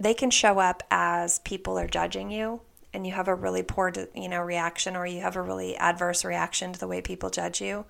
They 0.00 0.14
can 0.14 0.32
show 0.32 0.58
up 0.58 0.82
as 0.90 1.38
people 1.38 1.78
are 1.78 1.86
judging 1.86 2.32
you 2.32 2.62
and 2.92 3.06
you 3.06 3.12
have 3.12 3.28
a 3.28 3.34
really 3.34 3.62
poor 3.62 3.92
you 4.12 4.28
know 4.28 4.42
reaction 4.42 4.96
or 4.96 5.06
you 5.06 5.20
have 5.20 5.36
a 5.36 5.42
really 5.42 5.76
adverse 5.76 6.24
reaction 6.24 6.72
to 6.72 6.80
the 6.80 6.88
way 6.88 7.00
people 7.00 7.30
judge 7.30 7.60
you. 7.60 7.84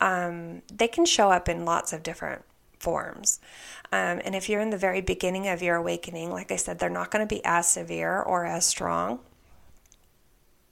Um, 0.00 0.62
they 0.72 0.86
can 0.86 1.06
show 1.06 1.32
up 1.32 1.48
in 1.48 1.64
lots 1.64 1.92
of 1.92 2.04
different 2.04 2.44
forms. 2.78 3.40
Um, 3.90 4.20
and 4.24 4.36
if 4.36 4.48
you're 4.48 4.60
in 4.60 4.70
the 4.70 4.78
very 4.78 5.00
beginning 5.00 5.48
of 5.48 5.60
your 5.60 5.74
awakening, 5.74 6.30
like 6.30 6.52
I 6.52 6.56
said, 6.56 6.78
they're 6.78 6.88
not 6.88 7.10
going 7.10 7.26
to 7.26 7.34
be 7.34 7.44
as 7.44 7.68
severe 7.68 8.22
or 8.22 8.44
as 8.44 8.64
strong, 8.64 9.18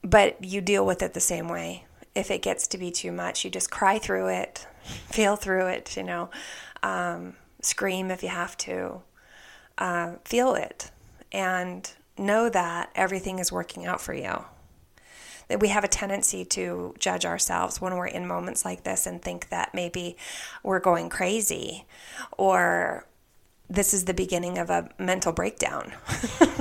but 0.08 0.42
you 0.44 0.60
deal 0.60 0.86
with 0.86 1.02
it 1.02 1.14
the 1.14 1.20
same 1.20 1.48
way. 1.48 1.84
If 2.14 2.30
it 2.30 2.42
gets 2.42 2.66
to 2.68 2.78
be 2.78 2.90
too 2.90 3.12
much, 3.12 3.44
you 3.44 3.50
just 3.50 3.70
cry 3.70 3.98
through 3.98 4.28
it, 4.28 4.66
feel 4.84 5.36
through 5.36 5.66
it, 5.66 5.96
you 5.96 6.04
know, 6.04 6.30
um, 6.82 7.34
scream 7.60 8.10
if 8.10 8.22
you 8.22 8.28
have 8.28 8.56
to, 8.58 9.02
uh, 9.78 10.12
feel 10.24 10.54
it, 10.54 10.90
and 11.32 11.90
know 12.16 12.48
that 12.48 12.90
everything 12.94 13.38
is 13.38 13.52
working 13.52 13.84
out 13.84 14.00
for 14.00 14.14
you 14.14 14.44
that 15.48 15.60
we 15.60 15.68
have 15.68 15.84
a 15.84 15.88
tendency 15.88 16.44
to 16.44 16.94
judge 16.98 17.24
ourselves 17.24 17.80
when 17.80 17.94
we're 17.94 18.06
in 18.06 18.26
moments 18.26 18.64
like 18.64 18.82
this 18.82 19.06
and 19.06 19.22
think 19.22 19.48
that 19.50 19.72
maybe 19.74 20.16
we're 20.62 20.80
going 20.80 21.08
crazy 21.08 21.84
or 22.36 23.06
this 23.68 23.94
is 23.94 24.04
the 24.04 24.14
beginning 24.14 24.58
of 24.58 24.70
a 24.70 24.88
mental 24.98 25.32
breakdown. 25.32 25.92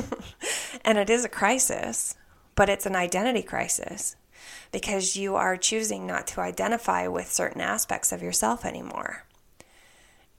and 0.85 0.97
it 0.97 1.09
is 1.09 1.23
a 1.23 1.29
crisis, 1.29 2.15
but 2.55 2.69
it's 2.69 2.85
an 2.85 2.95
identity 2.95 3.43
crisis 3.43 4.15
because 4.71 5.15
you 5.15 5.35
are 5.35 5.57
choosing 5.57 6.05
not 6.05 6.27
to 6.27 6.41
identify 6.41 7.07
with 7.07 7.31
certain 7.31 7.61
aspects 7.61 8.11
of 8.11 8.21
yourself 8.21 8.65
anymore. 8.65 9.25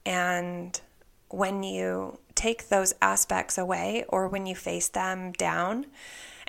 And 0.05 0.79
when 1.29 1.63
you 1.63 2.19
take 2.35 2.69
those 2.69 2.93
aspects 3.01 3.57
away 3.57 4.05
or 4.09 4.27
when 4.27 4.45
you 4.45 4.55
face 4.55 4.87
them 4.87 5.31
down, 5.33 5.87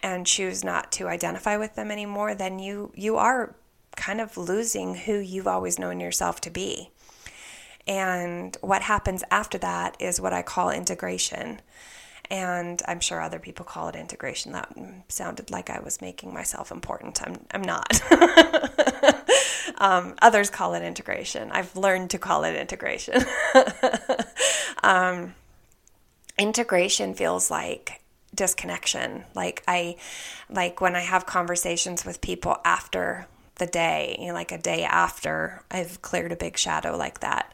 and 0.02 0.26
choose 0.26 0.64
not 0.64 0.92
to 0.92 1.09
identify 1.09 1.57
with 1.57 1.74
them 1.74 1.90
anymore, 1.90 2.35
then 2.35 2.59
you 2.59 2.92
you 2.94 3.16
are 3.16 3.54
kind 3.96 4.20
of 4.20 4.37
losing 4.37 4.94
who 4.94 5.18
you've 5.18 5.46
always 5.48 5.78
known 5.78 6.00
yourself 6.00 6.40
to 6.40 6.50
be. 6.50 6.90
And 7.87 8.57
what 8.61 8.83
happens 8.83 9.24
after 9.31 9.59
that 9.59 9.96
is 9.98 10.20
what 10.20 10.33
I 10.33 10.42
call 10.42 10.70
integration. 10.70 11.61
And 12.31 12.83
I'm 12.87 13.01
sure 13.01 13.21
other 13.21 13.38
people 13.38 13.64
call 13.64 13.88
it 13.88 13.97
integration. 13.97 14.53
That 14.53 14.71
sounded 15.09 15.51
like 15.51 15.71
I 15.71 15.81
was 15.81 16.01
making 16.01 16.35
myself 16.35 16.71
important. 16.71 17.23
I'm, 17.23 17.41
I'm 17.53 17.62
not. 17.62 18.01
um, 19.79 20.14
others 20.21 20.51
call 20.51 20.75
it 20.75 20.83
integration. 20.83 21.51
I've 21.51 21.75
learned 21.75 22.11
to 22.11 22.19
call 22.19 22.45
it 22.45 22.55
integration. 22.55 23.25
um, 24.83 25.35
integration 26.38 27.14
feels 27.14 27.51
like 27.51 28.03
disconnection. 28.35 29.25
Like 29.35 29.62
I 29.67 29.97
like 30.51 30.81
when 30.81 30.97
I 30.97 31.01
have 31.01 31.27
conversations 31.27 32.05
with 32.05 32.21
people 32.21 32.59
after 32.64 33.27
the 33.59 33.66
day, 33.66 34.16
you 34.18 34.29
know, 34.29 34.35
like 34.35 34.53
a 34.53 34.59
day 34.59 34.85
after 34.85 35.62
I've 35.71 36.01
cleared 36.03 36.33
a 36.33 36.37
big 36.37 36.57
shadow 36.57 36.97
like 36.97 37.21
that. 37.21 37.53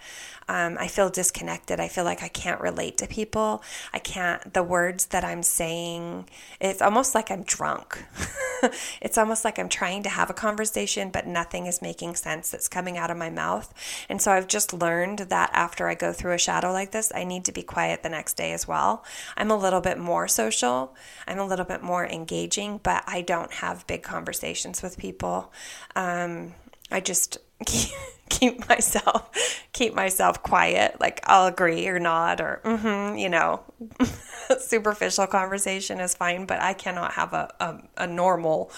Um, 0.49 0.77
I 0.79 0.89
feel 0.89 1.09
disconnected. 1.09 1.81
I 1.81 1.89
feel 1.89 2.05
like 2.05 2.23
I 2.23 2.29
can't 2.29 2.61
relate 2.61 2.99
to 2.99 3.07
people. 3.07 3.63
I 3.93 3.99
can't, 3.99 4.53
the 4.53 4.63
words 4.63 5.07
that 5.07 5.25
I'm 5.25 5.43
saying, 5.43 6.29
it's 6.61 6.83
almost 6.83 7.15
like 7.15 7.31
I'm 7.31 7.45
drunk. 7.45 8.05
it's 9.01 9.17
almost 9.17 9.45
like 9.45 9.59
I'm 9.59 9.69
trying 9.69 10.03
to 10.03 10.11
have 10.11 10.29
a 10.29 10.35
conversation, 10.35 11.11
but 11.11 11.27
nothing 11.27 11.67
is 11.67 11.81
making 11.81 12.17
sense 12.17 12.51
that's 12.51 12.69
coming 12.69 12.99
out 12.99 13.11
of 13.11 13.17
my 13.17 13.31
mouth. 13.31 13.73
And 14.09 14.21
so 14.21 14.33
I've 14.33 14.47
just 14.47 14.75
learned 14.75 15.21
that 15.21 15.51
after 15.55 15.89
I 15.89 15.95
go 15.95 16.13
through 16.13 16.35
a 16.35 16.39
shadow 16.39 16.73
like 16.73 16.91
this, 16.91 17.11
I 17.15 17.25
need 17.25 17.47
to 17.47 17.53
be 17.53 17.63
quiet 17.63 18.03
the 18.03 18.09
next 18.11 18.37
day 18.37 18.53
as 18.53 18.69
well. 18.69 19.05
I'm 19.37 19.51
a 19.51 19.57
little 19.57 19.81
bit 19.81 19.99
more 19.99 20.29
social, 20.29 20.95
I'm 21.27 21.39
a 21.39 21.47
little 21.47 21.65
bit 21.65 21.83
more 21.83 22.07
engaging, 22.07 22.81
but 22.83 23.03
I 23.07 23.23
don't 23.23 23.53
have 23.53 23.87
big 23.87 24.03
conversations 24.03 24.83
with 24.83 24.99
people. 24.99 25.53
Um, 25.97 26.55
I 26.91 27.01
just 27.01 27.39
keep 28.29 28.69
myself 28.69 29.31
keep 29.73 29.95
myself 29.95 30.43
quiet. 30.43 31.01
Like 31.01 31.21
I'll 31.25 31.47
agree 31.47 31.87
or 31.89 31.99
nod 31.99 32.41
or 32.41 32.61
mm-hmm, 32.65 33.17
you 33.17 33.29
know, 33.29 33.63
superficial 34.59 35.27
conversation 35.27 36.01
is 36.01 36.15
fine, 36.15 36.47
but 36.47 36.61
I 36.61 36.73
cannot 36.73 37.13
have 37.13 37.33
a, 37.35 37.53
a, 37.61 38.05
a 38.05 38.07
normal, 38.07 38.71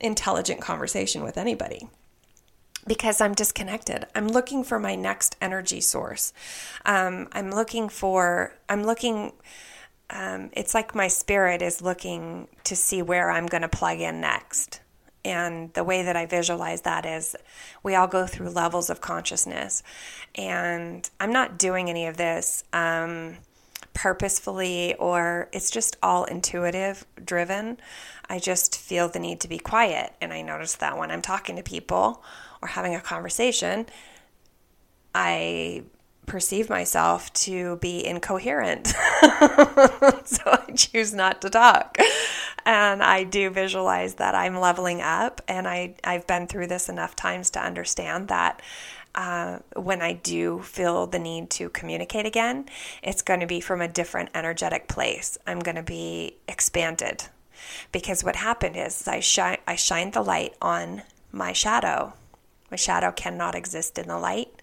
intelligent 0.00 0.60
conversation 0.60 1.22
with 1.22 1.38
anybody 1.38 1.88
because 2.86 3.20
I'm 3.20 3.34
disconnected. 3.34 4.06
I'm 4.14 4.28
looking 4.28 4.64
for 4.64 4.78
my 4.78 4.94
next 4.94 5.36
energy 5.40 5.80
source. 5.80 6.32
Um, 6.84 7.28
I'm 7.32 7.50
looking 7.50 7.88
for, 7.88 8.54
I'm 8.68 8.84
looking, 8.84 9.32
um, 10.10 10.50
it's 10.52 10.74
like 10.74 10.94
my 10.94 11.08
spirit 11.08 11.62
is 11.62 11.80
looking 11.80 12.48
to 12.64 12.76
see 12.76 13.02
where 13.02 13.30
I'm 13.30 13.46
going 13.46 13.62
to 13.62 13.68
plug 13.68 14.00
in 14.00 14.20
next. 14.20 14.80
And 15.24 15.72
the 15.72 15.84
way 15.84 16.02
that 16.02 16.16
I 16.16 16.26
visualize 16.26 16.82
that 16.82 17.06
is 17.06 17.34
we 17.82 17.94
all 17.94 18.06
go 18.06 18.26
through 18.26 18.50
levels 18.50 18.90
of 18.90 19.00
consciousness. 19.00 19.82
And 20.34 21.08
I'm 21.18 21.32
not 21.32 21.58
doing 21.58 21.88
any 21.88 22.06
of 22.06 22.16
this 22.16 22.64
um, 22.72 23.36
purposefully 23.94 24.94
or 24.96 25.48
it's 25.52 25.70
just 25.70 25.96
all 26.02 26.24
intuitive 26.24 27.06
driven. 27.24 27.78
I 28.28 28.38
just 28.38 28.76
feel 28.78 29.08
the 29.08 29.18
need 29.18 29.40
to 29.40 29.48
be 29.48 29.58
quiet. 29.58 30.12
And 30.20 30.32
I 30.32 30.42
notice 30.42 30.74
that 30.76 30.98
when 30.98 31.10
I'm 31.10 31.22
talking 31.22 31.56
to 31.56 31.62
people 31.62 32.22
or 32.60 32.68
having 32.68 32.94
a 32.94 33.00
conversation, 33.00 33.86
I 35.14 35.84
perceive 36.26 36.70
myself 36.70 37.32
to 37.34 37.76
be 37.76 38.04
incoherent. 38.04 38.88
so 40.24 40.42
I 40.46 40.72
choose 40.74 41.14
not 41.14 41.40
to 41.42 41.50
talk. 41.50 41.98
And 42.66 43.02
I 43.02 43.24
do 43.24 43.50
visualize 43.50 44.14
that 44.14 44.34
I'm 44.34 44.58
leveling 44.58 45.00
up. 45.02 45.42
And 45.48 45.68
I, 45.68 45.94
I've 46.02 46.26
been 46.26 46.46
through 46.46 46.68
this 46.68 46.88
enough 46.88 47.14
times 47.14 47.50
to 47.50 47.60
understand 47.60 48.28
that 48.28 48.62
uh, 49.14 49.58
when 49.76 50.02
I 50.02 50.14
do 50.14 50.60
feel 50.60 51.06
the 51.06 51.18
need 51.18 51.50
to 51.50 51.68
communicate 51.68 52.26
again, 52.26 52.66
it's 53.02 53.22
going 53.22 53.40
to 53.40 53.46
be 53.46 53.60
from 53.60 53.80
a 53.80 53.88
different 53.88 54.30
energetic 54.34 54.88
place. 54.88 55.38
I'm 55.46 55.60
going 55.60 55.76
to 55.76 55.82
be 55.82 56.36
expanded. 56.48 57.24
Because 57.92 58.24
what 58.24 58.36
happened 58.36 58.76
is 58.76 59.06
I, 59.06 59.20
shine, 59.20 59.58
I 59.66 59.76
shined 59.76 60.14
the 60.14 60.22
light 60.22 60.54
on 60.60 61.02
my 61.30 61.52
shadow. 61.52 62.14
My 62.70 62.76
shadow 62.76 63.12
cannot 63.12 63.54
exist 63.54 63.98
in 63.98 64.08
the 64.08 64.18
light. 64.18 64.62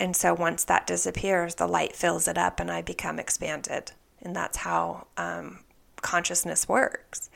And 0.00 0.16
so 0.16 0.34
once 0.34 0.64
that 0.64 0.86
disappears, 0.86 1.56
the 1.56 1.68
light 1.68 1.94
fills 1.94 2.26
it 2.26 2.38
up 2.38 2.58
and 2.58 2.70
I 2.70 2.82
become 2.82 3.18
expanded. 3.18 3.92
And 4.22 4.34
that's 4.34 4.58
how 4.58 5.06
um, 5.16 5.60
consciousness 6.02 6.68
works. 6.68 7.30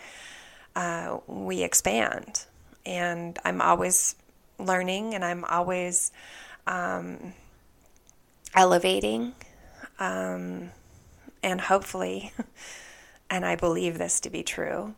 Uh, 0.75 1.19
we 1.27 1.63
expand. 1.63 2.47
And 2.87 3.39
I'm 3.45 3.61
always 3.61 4.17
learning 4.59 5.15
and 5.15 5.25
I'm 5.25 5.45
always 5.45 6.13
um, 6.67 7.35
elevating. 8.55 9.35
Um, 9.99 10.71
and 11.43 11.61
hopefully, 11.61 12.33
and 13.31 13.45
I 13.47 13.57
believe 13.57 13.99
this 13.99 14.21
to 14.21 14.31
be 14.31 14.43
true, 14.43 14.95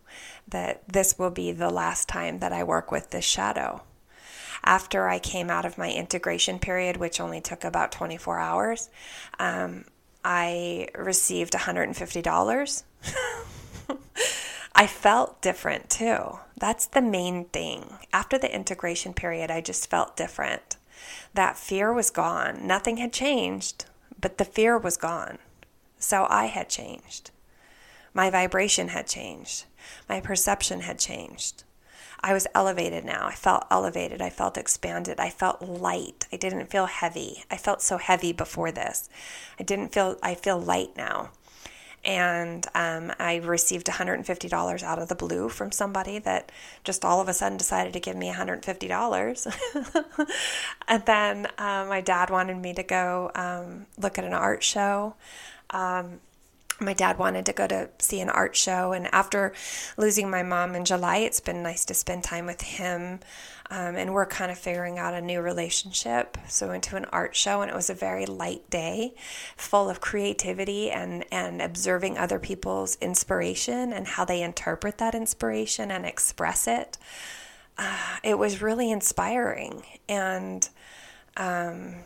that 0.48 0.88
this 0.88 1.18
will 1.18 1.30
be 1.30 1.52
the 1.52 1.70
last 1.70 2.08
time 2.08 2.38
that 2.38 2.52
I 2.52 2.64
work 2.64 2.90
with 2.90 3.10
this 3.10 3.24
shadow 3.24 3.82
after 4.66 5.08
I 5.08 5.20
came 5.20 5.48
out 5.48 5.64
of 5.64 5.78
my 5.78 5.90
integration 5.90 6.58
period, 6.58 6.96
which 6.96 7.20
only 7.20 7.40
took 7.40 7.64
about 7.64 7.92
24 7.92 8.38
hours, 8.38 8.90
um, 9.38 9.84
I 10.24 10.88
received 10.96 11.52
$150. 11.52 12.82
I 14.74 14.86
felt 14.86 15.40
different 15.40 15.88
too. 15.90 16.38
That's 16.58 16.86
the 16.86 17.02
main 17.02 17.46
thing. 17.46 17.94
After 18.12 18.38
the 18.38 18.54
integration 18.54 19.14
period, 19.14 19.50
I 19.50 19.60
just 19.60 19.90
felt 19.90 20.16
different. 20.16 20.76
That 21.34 21.58
fear 21.58 21.92
was 21.92 22.10
gone. 22.10 22.66
Nothing 22.66 22.96
had 22.98 23.12
changed, 23.12 23.86
but 24.20 24.38
the 24.38 24.44
fear 24.44 24.78
was 24.78 24.96
gone. 24.96 25.38
So 25.98 26.26
I 26.28 26.46
had 26.46 26.68
changed. 26.68 27.30
My 28.14 28.30
vibration 28.30 28.88
had 28.88 29.06
changed. 29.06 29.64
My 30.08 30.20
perception 30.20 30.80
had 30.80 30.98
changed. 30.98 31.64
I 32.20 32.32
was 32.32 32.46
elevated 32.54 33.04
now. 33.04 33.26
I 33.26 33.34
felt 33.34 33.66
elevated. 33.70 34.22
I 34.22 34.30
felt 34.30 34.56
expanded. 34.56 35.20
I 35.20 35.30
felt 35.30 35.62
light. 35.62 36.26
I 36.32 36.36
didn't 36.36 36.70
feel 36.70 36.86
heavy. 36.86 37.44
I 37.50 37.56
felt 37.56 37.82
so 37.82 37.98
heavy 37.98 38.32
before 38.32 38.72
this. 38.72 39.08
I 39.60 39.62
didn't 39.62 39.92
feel, 39.92 40.16
I 40.22 40.34
feel 40.34 40.58
light 40.58 40.96
now. 40.96 41.30
And 42.06 42.64
um, 42.76 43.12
I 43.18 43.36
received 43.36 43.88
$150 43.88 44.82
out 44.84 44.98
of 45.00 45.08
the 45.08 45.16
blue 45.16 45.48
from 45.48 45.72
somebody 45.72 46.20
that 46.20 46.52
just 46.84 47.04
all 47.04 47.20
of 47.20 47.28
a 47.28 47.34
sudden 47.34 47.58
decided 47.58 47.92
to 47.94 48.00
give 48.00 48.14
me 48.16 48.32
$150. 48.32 50.28
and 50.88 51.04
then 51.04 51.46
uh, 51.58 51.84
my 51.88 52.00
dad 52.00 52.30
wanted 52.30 52.58
me 52.58 52.74
to 52.74 52.84
go 52.84 53.32
um, 53.34 53.86
look 53.98 54.18
at 54.18 54.24
an 54.24 54.32
art 54.32 54.62
show. 54.62 55.16
Um, 55.70 56.20
my 56.78 56.92
dad 56.92 57.18
wanted 57.18 57.46
to 57.46 57.52
go 57.52 57.66
to 57.66 57.88
see 57.98 58.20
an 58.20 58.28
art 58.28 58.54
show, 58.54 58.92
and 58.92 59.12
after 59.12 59.52
losing 59.96 60.28
my 60.28 60.42
mom 60.42 60.74
in 60.74 60.84
July, 60.84 61.18
it's 61.18 61.40
been 61.40 61.62
nice 61.62 61.84
to 61.86 61.94
spend 61.94 62.24
time 62.24 62.46
with 62.46 62.60
him. 62.60 63.20
Um, 63.68 63.96
and 63.96 64.14
we're 64.14 64.26
kind 64.26 64.52
of 64.52 64.58
figuring 64.58 64.96
out 64.96 65.14
a 65.14 65.20
new 65.20 65.40
relationship. 65.40 66.38
So, 66.48 66.66
we 66.66 66.72
went 66.72 66.84
to 66.84 66.96
an 66.96 67.06
art 67.06 67.34
show, 67.34 67.62
and 67.62 67.70
it 67.70 67.74
was 67.74 67.90
a 67.90 67.94
very 67.94 68.24
light 68.24 68.68
day, 68.70 69.14
full 69.56 69.90
of 69.90 70.00
creativity 70.00 70.90
and 70.90 71.24
and 71.32 71.60
observing 71.60 72.18
other 72.18 72.38
people's 72.38 72.96
inspiration 73.00 73.92
and 73.92 74.06
how 74.06 74.24
they 74.24 74.42
interpret 74.42 74.98
that 74.98 75.14
inspiration 75.14 75.90
and 75.90 76.06
express 76.06 76.68
it. 76.68 76.98
Uh, 77.78 78.18
it 78.22 78.38
was 78.38 78.62
really 78.62 78.90
inspiring, 78.90 79.82
and 80.08 80.68
um, 81.36 81.96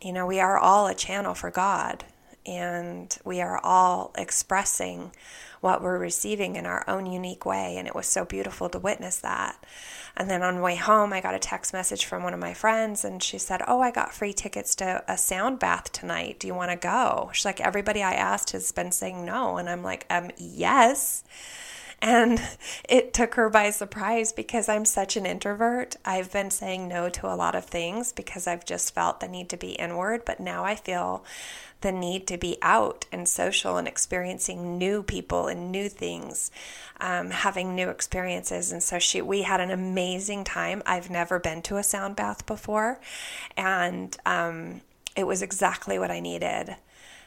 you 0.00 0.12
know, 0.12 0.26
we 0.26 0.40
are 0.40 0.56
all 0.58 0.86
a 0.86 0.94
channel 0.94 1.34
for 1.34 1.50
God 1.50 2.04
and 2.48 3.16
we 3.24 3.42
are 3.42 3.60
all 3.62 4.10
expressing 4.16 5.12
what 5.60 5.82
we're 5.82 5.98
receiving 5.98 6.56
in 6.56 6.64
our 6.64 6.82
own 6.88 7.04
unique 7.04 7.44
way. 7.44 7.76
And 7.76 7.86
it 7.86 7.94
was 7.94 8.06
so 8.06 8.24
beautiful 8.24 8.68
to 8.70 8.78
witness 8.78 9.18
that. 9.18 9.62
And 10.16 10.30
then 10.30 10.42
on 10.42 10.56
the 10.56 10.62
way 10.62 10.76
home, 10.76 11.12
I 11.12 11.20
got 11.20 11.34
a 11.34 11.38
text 11.38 11.72
message 11.72 12.06
from 12.06 12.22
one 12.22 12.32
of 12.32 12.40
my 12.40 12.54
friends, 12.54 13.04
and 13.04 13.22
she 13.22 13.38
said, 13.38 13.62
Oh, 13.68 13.80
I 13.80 13.90
got 13.90 14.14
free 14.14 14.32
tickets 14.32 14.74
to 14.76 15.04
a 15.06 15.18
sound 15.18 15.58
bath 15.58 15.92
tonight. 15.92 16.40
Do 16.40 16.46
you 16.46 16.54
want 16.54 16.70
to 16.70 16.76
go? 16.76 17.30
She's 17.32 17.44
like, 17.44 17.60
Everybody 17.60 18.02
I 18.02 18.14
asked 18.14 18.50
has 18.52 18.72
been 18.72 18.92
saying 18.92 19.24
no. 19.24 19.58
And 19.58 19.68
I'm 19.68 19.82
like, 19.82 20.06
Um, 20.08 20.30
yes. 20.38 21.22
And 22.00 22.40
it 22.88 23.12
took 23.12 23.34
her 23.34 23.50
by 23.50 23.70
surprise 23.70 24.32
because 24.32 24.68
I'm 24.68 24.84
such 24.84 25.16
an 25.16 25.26
introvert. 25.26 25.96
I've 26.04 26.32
been 26.32 26.50
saying 26.50 26.86
no 26.86 27.08
to 27.08 27.26
a 27.26 27.34
lot 27.34 27.56
of 27.56 27.64
things 27.64 28.12
because 28.12 28.46
I've 28.46 28.64
just 28.64 28.94
felt 28.94 29.18
the 29.20 29.26
need 29.26 29.48
to 29.50 29.56
be 29.56 29.72
inward, 29.72 30.24
but 30.24 30.38
now 30.38 30.64
I 30.64 30.76
feel 30.76 31.24
the 31.80 31.92
need 31.92 32.26
to 32.26 32.36
be 32.38 32.58
out 32.62 33.06
and 33.12 33.28
social 33.28 33.76
and 33.76 33.86
experiencing 33.86 34.78
new 34.78 35.02
people 35.02 35.46
and 35.46 35.70
new 35.70 35.88
things, 35.88 36.50
um, 37.00 37.30
having 37.30 37.74
new 37.74 37.88
experiences. 37.88 38.72
And 38.72 38.82
so 38.82 38.98
she, 38.98 39.20
we 39.22 39.42
had 39.42 39.60
an 39.60 39.70
amazing 39.70 40.44
time. 40.44 40.82
I've 40.86 41.10
never 41.10 41.38
been 41.38 41.62
to 41.62 41.76
a 41.76 41.84
sound 41.84 42.16
bath 42.16 42.46
before, 42.46 43.00
and 43.56 44.16
um, 44.26 44.80
it 45.18 45.26
was 45.26 45.42
exactly 45.42 45.98
what 45.98 46.12
I 46.12 46.20
needed. 46.20 46.76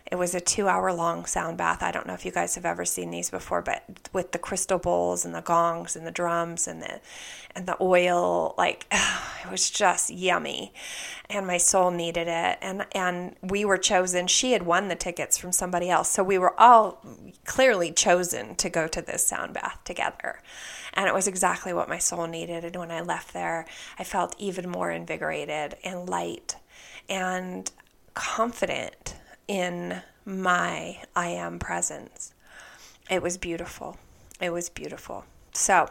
It 0.09 0.15
was 0.15 0.33
a 0.33 0.39
two 0.39 0.69
hour 0.69 0.93
long 0.93 1.25
sound 1.25 1.57
bath. 1.57 1.83
I 1.83 1.91
don't 1.91 2.07
know 2.07 2.13
if 2.13 2.25
you 2.25 2.31
guys 2.31 2.55
have 2.55 2.65
ever 2.65 2.85
seen 2.85 3.11
these 3.11 3.29
before, 3.29 3.61
but 3.61 3.83
with 4.13 4.31
the 4.31 4.39
crystal 4.39 4.79
bowls 4.79 5.25
and 5.25 5.35
the 5.35 5.41
gongs 5.41 5.97
and 5.97 6.07
the 6.07 6.11
drums 6.11 6.69
and 6.69 6.81
the 6.81 7.01
and 7.53 7.67
the 7.67 7.75
oil, 7.81 8.55
like 8.57 8.87
it 8.91 9.51
was 9.51 9.69
just 9.69 10.09
yummy. 10.09 10.73
And 11.29 11.45
my 11.45 11.57
soul 11.57 11.91
needed 11.91 12.29
it. 12.29 12.59
And 12.61 12.85
and 12.95 13.35
we 13.41 13.65
were 13.65 13.77
chosen. 13.77 14.25
She 14.27 14.53
had 14.53 14.63
won 14.63 14.87
the 14.87 14.95
tickets 14.95 15.37
from 15.37 15.51
somebody 15.51 15.89
else. 15.89 16.09
So 16.09 16.23
we 16.23 16.37
were 16.37 16.57
all 16.57 17.03
clearly 17.43 17.91
chosen 17.91 18.55
to 18.55 18.69
go 18.69 18.87
to 18.87 19.01
this 19.01 19.27
sound 19.27 19.53
bath 19.53 19.79
together. 19.83 20.41
And 20.93 21.07
it 21.07 21.13
was 21.13 21.27
exactly 21.27 21.73
what 21.73 21.89
my 21.89 21.97
soul 21.97 22.25
needed. 22.25 22.63
And 22.63 22.77
when 22.77 22.91
I 22.91 23.01
left 23.01 23.33
there, 23.33 23.65
I 23.99 24.05
felt 24.05 24.33
even 24.39 24.69
more 24.69 24.91
invigorated 24.91 25.75
and 25.83 26.09
light 26.09 26.55
and 27.11 27.69
confident 28.13 29.15
in 29.47 30.01
my 30.25 31.03
I 31.15 31.29
am 31.29 31.59
presence. 31.59 32.33
It 33.09 33.21
was 33.21 33.37
beautiful. 33.37 33.97
It 34.39 34.51
was 34.51 34.69
beautiful. 34.69 35.25
So, 35.53 35.89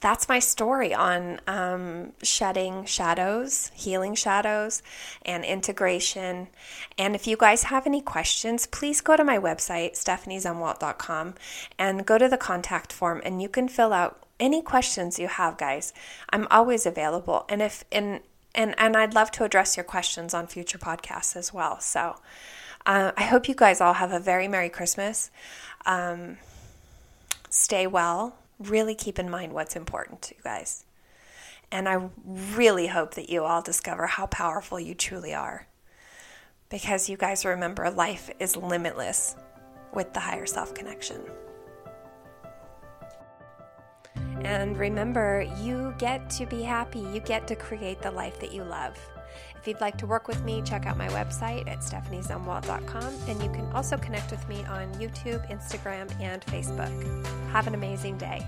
that's 0.00 0.28
my 0.28 0.38
story 0.38 0.94
on 0.94 1.40
um, 1.46 2.12
shedding 2.22 2.86
shadows, 2.86 3.70
healing 3.74 4.14
shadows, 4.14 4.82
and 5.26 5.44
integration. 5.44 6.48
And 6.96 7.14
if 7.14 7.26
you 7.26 7.36
guys 7.36 7.64
have 7.64 7.86
any 7.86 8.00
questions, 8.00 8.66
please 8.66 9.02
go 9.02 9.16
to 9.16 9.24
my 9.24 9.38
website, 9.38 9.92
stephaniezumwalt.com, 9.92 11.34
and 11.78 12.06
go 12.06 12.16
to 12.16 12.28
the 12.28 12.38
contact 12.38 12.92
form, 12.92 13.20
and 13.24 13.42
you 13.42 13.48
can 13.48 13.68
fill 13.68 13.92
out 13.92 14.24
any 14.38 14.62
questions 14.62 15.18
you 15.18 15.28
have, 15.28 15.58
guys. 15.58 15.92
I'm 16.30 16.48
always 16.50 16.86
available. 16.86 17.44
And 17.50 17.60
if 17.60 17.84
in 17.90 18.20
and 18.54 18.74
and 18.78 18.96
I'd 18.96 19.14
love 19.14 19.30
to 19.32 19.44
address 19.44 19.76
your 19.76 19.84
questions 19.84 20.34
on 20.34 20.46
future 20.46 20.78
podcasts 20.78 21.36
as 21.36 21.52
well. 21.52 21.80
So 21.80 22.16
uh, 22.86 23.12
I 23.16 23.24
hope 23.24 23.48
you 23.48 23.54
guys 23.54 23.80
all 23.80 23.94
have 23.94 24.12
a 24.12 24.20
very 24.20 24.48
merry 24.48 24.68
Christmas. 24.68 25.30
Um, 25.86 26.38
stay 27.48 27.86
well. 27.86 28.36
Really 28.58 28.94
keep 28.94 29.18
in 29.18 29.30
mind 29.30 29.52
what's 29.52 29.76
important 29.76 30.22
to 30.22 30.34
you 30.34 30.42
guys. 30.42 30.84
And 31.72 31.88
I 31.88 32.08
really 32.26 32.88
hope 32.88 33.14
that 33.14 33.30
you 33.30 33.44
all 33.44 33.62
discover 33.62 34.06
how 34.06 34.26
powerful 34.26 34.80
you 34.80 34.94
truly 34.94 35.34
are. 35.34 35.66
Because 36.68 37.08
you 37.08 37.16
guys 37.16 37.44
remember 37.44 37.90
life 37.90 38.30
is 38.38 38.56
limitless 38.56 39.36
with 39.92 40.12
the 40.12 40.20
higher 40.20 40.46
self 40.46 40.74
connection. 40.74 41.20
And 44.44 44.76
remember, 44.76 45.46
you 45.60 45.94
get 45.98 46.28
to 46.30 46.46
be 46.46 46.62
happy. 46.62 47.00
You 47.00 47.20
get 47.20 47.46
to 47.48 47.56
create 47.56 48.00
the 48.02 48.10
life 48.10 48.40
that 48.40 48.52
you 48.52 48.64
love. 48.64 48.96
If 49.60 49.68
you'd 49.68 49.80
like 49.80 49.98
to 49.98 50.06
work 50.06 50.26
with 50.26 50.42
me, 50.42 50.62
check 50.62 50.86
out 50.86 50.96
my 50.96 51.08
website 51.08 51.68
at 51.68 51.80
stephaniezumwalt.com. 51.80 53.14
And 53.28 53.42
you 53.42 53.50
can 53.50 53.70
also 53.72 53.98
connect 53.98 54.30
with 54.30 54.48
me 54.48 54.64
on 54.64 54.92
YouTube, 54.94 55.46
Instagram, 55.50 56.10
and 56.20 56.44
Facebook. 56.46 56.90
Have 57.50 57.66
an 57.66 57.74
amazing 57.74 58.16
day. 58.16 58.46